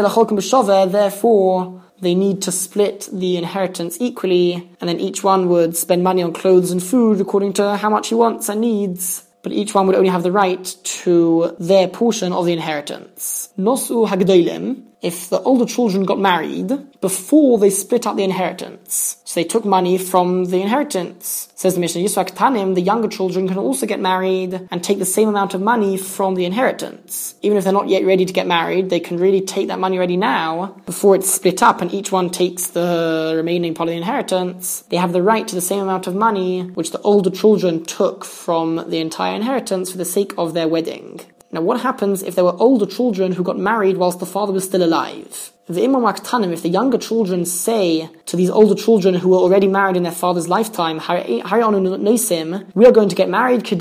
therefore, 0.91 1.82
they 2.00 2.15
need 2.15 2.41
to 2.44 2.52
split 2.52 3.10
the 3.12 3.38
inheritance 3.38 3.98
equally, 4.00 4.54
and 4.80 4.89
then 4.89 5.00
each 5.00 5.24
one 5.24 5.50
would 5.50 5.76
spend 5.76 6.04
money 6.04 6.22
on 6.24 6.34
clothes 6.34 6.72
and 6.72 6.82
food 6.82 7.22
according 7.22 7.54
to 7.54 7.78
how 7.78 7.89
much 7.89 8.10
he 8.10 8.15
wants 8.15 8.50
and 8.50 8.62
needs. 8.62 9.28
But 9.44 9.52
each 9.52 9.76
one 9.76 9.86
would 9.88 9.96
only 9.96 10.10
have 10.10 10.24
the 10.24 10.32
right 10.32 10.63
to 11.04 11.56
their 11.60 11.88
portion 11.88 12.34
of 12.34 12.46
the 12.46 12.54
inheritance. 12.54 13.50
Nosu 13.60 14.08
hagdolim, 14.08 14.82
if 15.01 15.29
the 15.29 15.39
older 15.41 15.65
children 15.65 16.03
got 16.03 16.19
married 16.19 16.71
before 17.01 17.60
they 17.60 17.69
split 17.69 18.08
up 18.08 18.15
the 18.15 18.23
inheritance. 18.23 19.17
So 19.25 19.39
they 19.39 19.47
took 19.47 19.65
money 19.65 19.97
from 19.97 20.45
the 20.45 20.62
inheritance. 20.62 21.49
Says 21.55 21.75
the 21.75 21.79
Mishnah, 21.79 22.01
Yisrak 22.01 22.31
Tanim, 22.31 22.75
the 22.75 22.81
younger 22.81 23.08
children 23.08 23.47
can 23.47 23.58
also 23.58 23.86
get 23.86 23.99
married 23.99 24.67
and 24.71 24.84
take 24.84 24.99
the 24.99 25.05
same 25.05 25.29
amount 25.29 25.53
of 25.53 25.62
money 25.62 25.97
from 25.97 26.36
the 26.36 26.45
inheritance. 26.45 27.36
Even 27.41 27.58
if 27.58 27.63
they're 27.63 27.73
not 27.73 27.89
yet 27.89 28.05
ready 28.05 28.25
to 28.25 28.34
get 28.34 28.47
married, 28.47 28.89
they 28.89 28.99
can 28.99 29.17
really 29.17 29.41
take 29.41 29.67
that 29.67 29.79
money 29.79 29.97
ready 29.97 30.17
now 30.17 30.75
before 30.86 31.15
it's 31.15 31.29
split 31.29 31.62
up 31.62 31.81
and 31.81 31.93
each 31.93 32.12
one 32.12 32.29
takes 32.29 32.67
the 32.67 33.34
remaining 33.36 33.73
part 33.73 33.89
of 33.89 33.93
the 33.93 33.97
inheritance. 33.97 34.81
They 34.89 34.97
have 34.97 35.13
the 35.13 35.21
right 35.21 35.47
to 35.47 35.55
the 35.55 35.62
same 35.62 35.81
amount 35.81 36.08
of 36.08 36.15
money 36.15 36.63
which 36.63 36.91
the 36.91 37.01
older 37.01 37.29
children 37.29 37.86
took 37.86 38.25
from 38.25 38.89
the 38.89 38.99
entire 38.99 39.36
inheritance 39.36 39.91
for 39.91 39.97
the 39.97 40.05
sake 40.05 40.34
of 40.38 40.53
their 40.53 40.67
wedding. 40.67 41.21
Now, 41.56 41.62
what 41.62 41.80
happens 41.80 42.22
if 42.22 42.36
there 42.36 42.44
were 42.44 42.58
older 42.60 42.86
children 42.86 43.32
who 43.32 43.41
got 43.41 43.58
married 43.58 43.96
whilst 43.96 44.20
the 44.20 44.26
father 44.26 44.52
was 44.52 44.65
still 44.65 44.84
alive? 44.84 45.54
The 45.70 45.86
Imam 45.86 46.02
Aktanim, 46.02 46.52
if 46.52 46.63
the 46.63 46.68
younger 46.70 46.98
children 46.98 47.46
say 47.46 48.10
to 48.26 48.36
these 48.36 48.50
older 48.50 48.76
children 48.76 49.15
who 49.15 49.30
were 49.30 49.38
already 49.38 49.70
married 49.70 49.96
in 49.96 50.04
their 50.04 50.12
father's 50.12 50.50
lifetime, 50.50 50.98
"Hari 50.98 51.41
onu 51.41 51.98
nusim, 51.98 52.65
we 52.76 52.86
are 52.86 52.91
going 52.91 53.08
to 53.08 53.15
get 53.15 53.30
married, 53.30 53.72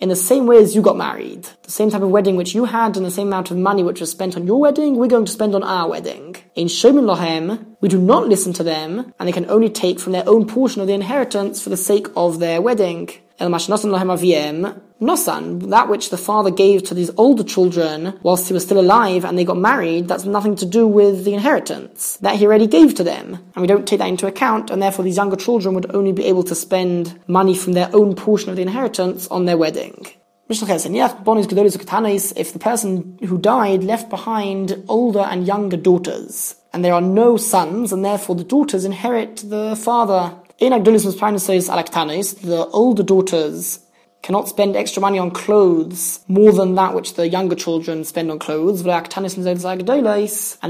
in 0.00 0.08
the 0.08 0.14
same 0.14 0.46
way 0.46 0.58
as 0.58 0.76
you 0.76 0.82
got 0.82 0.96
married. 0.96 1.48
The 1.64 1.72
same 1.72 1.90
type 1.90 2.02
of 2.02 2.10
wedding 2.10 2.36
which 2.36 2.54
you 2.54 2.66
had 2.66 2.96
and 2.96 3.04
the 3.04 3.10
same 3.10 3.26
amount 3.26 3.50
of 3.50 3.56
money 3.56 3.82
which 3.82 4.00
was 4.00 4.12
spent 4.12 4.36
on 4.36 4.46
your 4.46 4.60
wedding, 4.60 4.94
we're 4.94 5.08
going 5.08 5.24
to 5.24 5.32
spend 5.32 5.56
on 5.56 5.64
our 5.64 5.88
wedding. 5.90 6.36
In 6.54 6.68
Shomin 6.68 7.06
Lohem, 7.06 7.58
we 7.80 7.88
do 7.88 7.98
not 7.98 8.28
listen 8.28 8.52
to 8.52 8.62
them, 8.62 9.12
and 9.18 9.28
they 9.28 9.32
can 9.32 9.50
only 9.50 9.68
take 9.68 9.98
from 9.98 10.12
their 10.12 10.28
own 10.28 10.46
portion 10.46 10.80
of 10.80 10.86
the 10.86 10.94
inheritance 10.94 11.60
for 11.60 11.70
the 11.70 11.76
sake 11.76 12.06
of 12.14 12.38
their 12.38 12.62
wedding. 12.62 13.10
El 13.38 13.50
Mashnasan 13.50 13.90
Lohem 13.90 14.10
Aviem, 14.16 14.80
Nosan, 14.98 15.68
that 15.68 15.90
which 15.90 16.08
the 16.08 16.16
father 16.16 16.50
gave 16.50 16.82
to 16.84 16.94
these 16.94 17.10
older 17.18 17.44
children 17.44 18.18
whilst 18.22 18.48
he 18.48 18.54
was 18.54 18.62
still 18.62 18.80
alive 18.80 19.26
and 19.26 19.36
they 19.36 19.44
got 19.44 19.58
married, 19.58 20.08
that's 20.08 20.24
nothing 20.24 20.56
to 20.56 20.64
do 20.64 20.88
with 20.88 21.26
the 21.26 21.34
inheritance. 21.34 22.16
That 22.22 22.36
he 22.36 22.46
already 22.46 22.66
gave 22.66 22.94
to 22.94 23.04
them. 23.04 23.34
And 23.54 23.60
we 23.60 23.66
don't 23.66 23.86
take 23.86 23.98
that 23.98 24.08
into 24.08 24.26
account, 24.26 24.70
and 24.70 24.80
therefore 24.80 25.04
these 25.04 25.18
younger 25.18 25.36
children 25.36 25.74
would 25.74 25.94
only 25.94 26.12
be 26.12 26.24
able 26.24 26.44
to 26.44 26.54
spend 26.54 27.20
money 27.26 27.54
from 27.54 27.74
their 27.74 27.90
own 27.92 28.14
portion 28.14 28.48
of 28.48 28.56
the 28.56 28.62
inheritance 28.62 29.28
on 29.28 29.44
their 29.44 29.58
wedding. 29.58 30.06
If 30.48 30.60
the 30.60 32.58
person 32.60 33.18
who 33.22 33.38
died 33.38 33.84
left 33.84 34.08
behind 34.08 34.84
older 34.88 35.20
and 35.20 35.46
younger 35.46 35.76
daughters, 35.76 36.54
and 36.72 36.82
there 36.82 36.94
are 36.94 37.02
no 37.02 37.36
sons, 37.36 37.92
and 37.92 38.02
therefore 38.02 38.36
the 38.36 38.44
daughters 38.44 38.86
inherit 38.86 39.44
the 39.44 39.76
father. 39.76 40.36
In 40.58 40.72
Agdolis 40.72 42.40
the 42.40 42.66
older 42.72 43.02
daughters 43.02 43.80
cannot 44.22 44.48
spend 44.48 44.74
extra 44.74 45.02
money 45.02 45.18
on 45.18 45.30
clothes 45.30 46.20
more 46.28 46.50
than 46.50 46.74
that 46.76 46.94
which 46.94 47.12
the 47.12 47.28
younger 47.28 47.54
children 47.54 48.04
spend 48.04 48.30
on 48.30 48.38
clothes. 48.38 48.80
And 48.80 49.12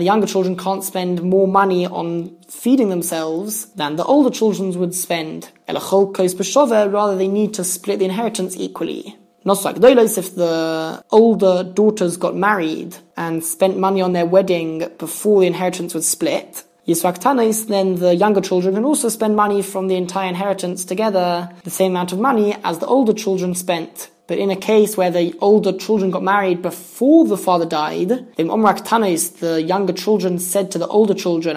the 0.02 0.04
younger 0.04 0.26
children 0.26 0.56
can't 0.56 0.82
spend 0.82 1.22
more 1.22 1.46
money 1.46 1.86
on 1.86 2.36
feeding 2.48 2.88
themselves 2.88 3.66
than 3.74 3.94
the 3.94 4.04
older 4.04 4.30
children 4.30 4.76
would 4.76 4.92
spend. 4.92 5.52
Rather, 5.68 7.16
they 7.16 7.28
need 7.28 7.54
to 7.54 7.62
split 7.62 8.00
the 8.00 8.06
inheritance 8.06 8.56
equally. 8.56 9.16
Not 9.44 9.64
like 9.64 9.76
if 9.80 10.34
the 10.34 11.04
older 11.12 11.62
daughters 11.62 12.16
got 12.16 12.34
married 12.34 12.96
and 13.16 13.44
spent 13.44 13.78
money 13.78 14.00
on 14.00 14.14
their 14.14 14.26
wedding 14.26 14.90
before 14.98 15.42
the 15.42 15.46
inheritance 15.46 15.94
was 15.94 16.08
split, 16.08 16.64
Yisrak 16.86 17.66
then 17.66 17.96
the 17.96 18.14
younger 18.14 18.40
children 18.40 18.74
can 18.76 18.84
also 18.84 19.08
spend 19.08 19.34
money 19.34 19.60
from 19.60 19.88
the 19.88 19.96
entire 19.96 20.28
inheritance 20.28 20.84
together, 20.84 21.50
the 21.64 21.70
same 21.70 21.92
amount 21.92 22.12
of 22.12 22.20
money 22.20 22.54
as 22.62 22.78
the 22.78 22.86
older 22.86 23.12
children 23.12 23.56
spent. 23.56 24.08
But 24.28 24.38
in 24.38 24.50
a 24.50 24.56
case 24.56 24.96
where 24.96 25.10
the 25.10 25.34
older 25.40 25.72
children 25.72 26.10
got 26.10 26.22
married 26.22 26.62
before 26.62 27.26
the 27.26 27.36
father 27.36 27.66
died, 27.66 28.34
the 28.36 29.64
younger 29.64 29.92
children 29.92 30.38
said 30.38 30.70
to 30.72 30.78
the 30.78 30.86
older 30.88 31.14
children, 31.14 31.56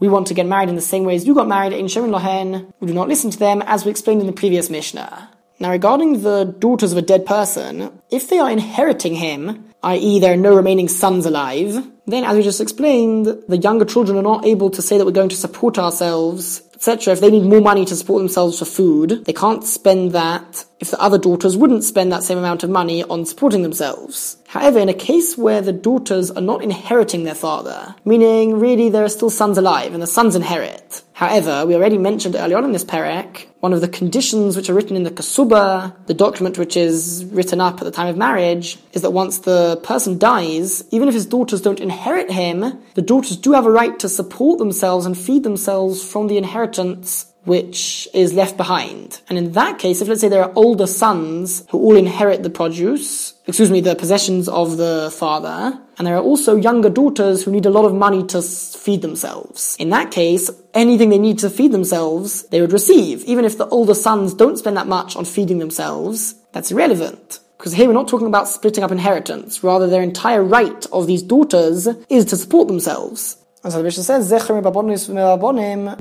We 0.00 0.08
want 0.08 0.26
to 0.28 0.34
get 0.34 0.46
married 0.46 0.68
in 0.68 0.74
the 0.76 0.80
same 0.80 1.04
way 1.04 1.16
as 1.16 1.26
you 1.26 1.34
got 1.34 1.48
married 1.48 1.72
in 1.72 1.86
Shemin 1.86 2.10
Lohen. 2.16 2.72
We 2.78 2.86
do 2.88 2.94
not 2.94 3.08
listen 3.08 3.30
to 3.30 3.38
them, 3.38 3.62
as 3.62 3.84
we 3.84 3.90
explained 3.90 4.20
in 4.20 4.28
the 4.28 4.32
previous 4.32 4.70
Mishnah. 4.70 5.30
Now, 5.58 5.70
regarding 5.70 6.22
the 6.22 6.44
daughters 6.44 6.92
of 6.92 6.98
a 6.98 7.02
dead 7.02 7.26
person, 7.26 7.90
if 8.10 8.28
they 8.28 8.38
are 8.38 8.50
inheriting 8.50 9.16
him, 9.16 9.71
i.e., 9.82 10.20
there 10.20 10.32
are 10.32 10.36
no 10.36 10.54
remaining 10.54 10.88
sons 10.88 11.26
alive, 11.26 11.86
then, 12.06 12.24
as 12.24 12.36
we 12.36 12.42
just 12.42 12.60
explained, 12.60 13.26
the 13.26 13.56
younger 13.56 13.84
children 13.84 14.18
are 14.18 14.22
not 14.22 14.44
able 14.44 14.70
to 14.70 14.82
say 14.82 14.98
that 14.98 15.04
we're 15.04 15.12
going 15.12 15.28
to 15.28 15.36
support 15.36 15.78
ourselves, 15.78 16.62
etc. 16.74 17.12
If 17.12 17.20
they 17.20 17.30
need 17.30 17.44
more 17.44 17.60
money 17.60 17.84
to 17.84 17.94
support 17.94 18.20
themselves 18.20 18.58
for 18.58 18.64
food, 18.64 19.24
they 19.24 19.32
can't 19.32 19.62
spend 19.62 20.10
that 20.10 20.64
if 20.80 20.90
the 20.90 21.00
other 21.00 21.16
daughters 21.16 21.56
wouldn't 21.56 21.84
spend 21.84 22.10
that 22.10 22.24
same 22.24 22.38
amount 22.38 22.64
of 22.64 22.70
money 22.70 23.04
on 23.04 23.24
supporting 23.24 23.62
themselves. 23.62 24.36
However, 24.48 24.80
in 24.80 24.88
a 24.88 24.94
case 24.94 25.38
where 25.38 25.60
the 25.60 25.72
daughters 25.72 26.32
are 26.32 26.42
not 26.42 26.64
inheriting 26.64 27.22
their 27.22 27.36
father, 27.36 27.94
meaning 28.04 28.58
really 28.58 28.88
there 28.88 29.04
are 29.04 29.08
still 29.08 29.30
sons 29.30 29.56
alive 29.56 29.94
and 29.94 30.02
the 30.02 30.08
sons 30.08 30.34
inherit. 30.34 31.04
However, 31.22 31.64
we 31.66 31.76
already 31.76 31.98
mentioned 31.98 32.34
earlier 32.34 32.58
on 32.58 32.64
in 32.64 32.72
this 32.72 32.82
parak, 32.84 33.46
one 33.60 33.72
of 33.72 33.80
the 33.80 33.86
conditions 33.86 34.56
which 34.56 34.68
are 34.68 34.74
written 34.74 34.96
in 34.96 35.04
the 35.04 35.10
Kasuba, 35.12 35.94
the 36.06 36.14
document 36.14 36.58
which 36.58 36.76
is 36.76 37.24
written 37.26 37.60
up 37.60 37.74
at 37.74 37.84
the 37.84 37.92
time 37.92 38.08
of 38.08 38.16
marriage, 38.16 38.76
is 38.92 39.02
that 39.02 39.12
once 39.12 39.38
the 39.38 39.78
person 39.84 40.18
dies, 40.18 40.82
even 40.90 41.06
if 41.06 41.14
his 41.14 41.26
daughters 41.26 41.60
don't 41.60 41.78
inherit 41.78 42.28
him, 42.28 42.76
the 42.94 43.02
daughters 43.02 43.36
do 43.36 43.52
have 43.52 43.66
a 43.66 43.70
right 43.70 43.96
to 44.00 44.08
support 44.08 44.58
themselves 44.58 45.06
and 45.06 45.16
feed 45.16 45.44
themselves 45.44 46.02
from 46.02 46.26
the 46.26 46.38
inheritance 46.38 47.31
which 47.44 48.08
is 48.14 48.34
left 48.34 48.56
behind. 48.56 49.20
And 49.28 49.36
in 49.36 49.52
that 49.52 49.78
case, 49.78 50.00
if 50.00 50.08
let's 50.08 50.20
say 50.20 50.28
there 50.28 50.44
are 50.44 50.52
older 50.54 50.86
sons 50.86 51.64
who 51.70 51.78
all 51.78 51.96
inherit 51.96 52.42
the 52.42 52.50
produce, 52.50 53.34
excuse 53.46 53.70
me, 53.70 53.80
the 53.80 53.96
possessions 53.96 54.48
of 54.48 54.76
the 54.76 55.12
father, 55.16 55.78
and 55.98 56.06
there 56.06 56.16
are 56.16 56.22
also 56.22 56.56
younger 56.56 56.88
daughters 56.88 57.42
who 57.42 57.50
need 57.50 57.66
a 57.66 57.70
lot 57.70 57.84
of 57.84 57.94
money 57.94 58.24
to 58.28 58.42
feed 58.42 59.02
themselves. 59.02 59.76
In 59.78 59.90
that 59.90 60.10
case, 60.10 60.50
anything 60.74 61.10
they 61.10 61.18
need 61.18 61.38
to 61.40 61.50
feed 61.50 61.72
themselves, 61.72 62.44
they 62.48 62.60
would 62.60 62.72
receive. 62.72 63.24
Even 63.24 63.44
if 63.44 63.58
the 63.58 63.68
older 63.68 63.94
sons 63.94 64.34
don't 64.34 64.58
spend 64.58 64.76
that 64.76 64.86
much 64.86 65.16
on 65.16 65.24
feeding 65.24 65.58
themselves, 65.58 66.34
that's 66.52 66.70
irrelevant. 66.70 67.40
Because 67.58 67.74
here 67.74 67.86
we're 67.86 67.92
not 67.92 68.08
talking 68.08 68.26
about 68.26 68.48
splitting 68.48 68.82
up 68.82 68.90
inheritance, 68.90 69.62
rather 69.62 69.86
their 69.86 70.02
entire 70.02 70.42
right 70.42 70.84
of 70.92 71.06
these 71.06 71.22
daughters 71.22 71.86
is 72.08 72.24
to 72.24 72.36
support 72.36 72.66
themselves. 72.66 73.36
As 73.64 73.74
the 73.74 73.82
Mishnah 73.82 74.02
says, 74.02 74.28
the 74.28 74.40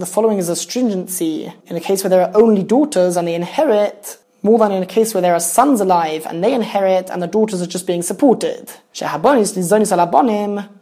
following 0.07 0.39
is 0.39 0.49
a 0.49 0.55
stringency. 0.55 1.53
In 1.67 1.75
a 1.75 1.79
case 1.79 2.03
where 2.03 2.09
there 2.09 2.23
are 2.23 2.31
only 2.35 2.63
daughters 2.63 3.17
and 3.17 3.27
they 3.27 3.35
inherit, 3.35 4.17
more 4.43 4.57
than 4.57 4.71
in 4.71 4.81
a 4.81 4.87
case 4.87 5.13
where 5.13 5.21
there 5.21 5.33
are 5.33 5.39
sons 5.39 5.81
alive 5.81 6.25
and 6.25 6.43
they 6.43 6.53
inherit 6.53 7.09
and 7.09 7.21
the 7.21 7.27
daughters 7.27 7.61
are 7.61 7.67
just 7.67 7.85
being 7.85 8.01
supported. 8.01 8.71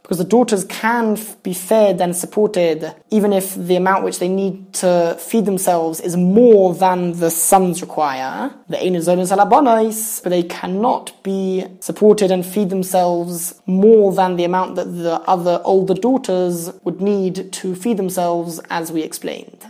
Because 0.01 0.17
the 0.17 0.23
daughters 0.23 0.65
can 0.65 1.17
be 1.43 1.53
fed 1.53 2.01
and 2.01 2.15
supported 2.15 2.95
even 3.11 3.31
if 3.31 3.53
the 3.53 3.75
amount 3.75 4.03
which 4.03 4.17
they 4.19 4.29
need 4.29 4.73
to 4.73 5.15
feed 5.19 5.45
themselves 5.45 5.99
is 5.99 6.17
more 6.17 6.73
than 6.73 7.19
the 7.19 7.29
sons 7.29 7.81
require. 7.81 8.51
The 8.69 10.19
but 10.23 10.29
they 10.29 10.43
cannot 10.43 11.23
be 11.23 11.65
supported 11.79 12.31
and 12.31 12.45
feed 12.45 12.69
themselves 12.69 13.61
more 13.67 14.11
than 14.13 14.35
the 14.35 14.45
amount 14.45 14.75
that 14.75 14.85
the 14.85 15.21
other 15.27 15.61
older 15.63 15.93
daughters 15.93 16.71
would 16.83 17.01
need 17.01 17.51
to 17.53 17.75
feed 17.75 17.97
themselves 17.97 18.59
as 18.69 18.91
we 18.91 19.03
explained. 19.03 19.68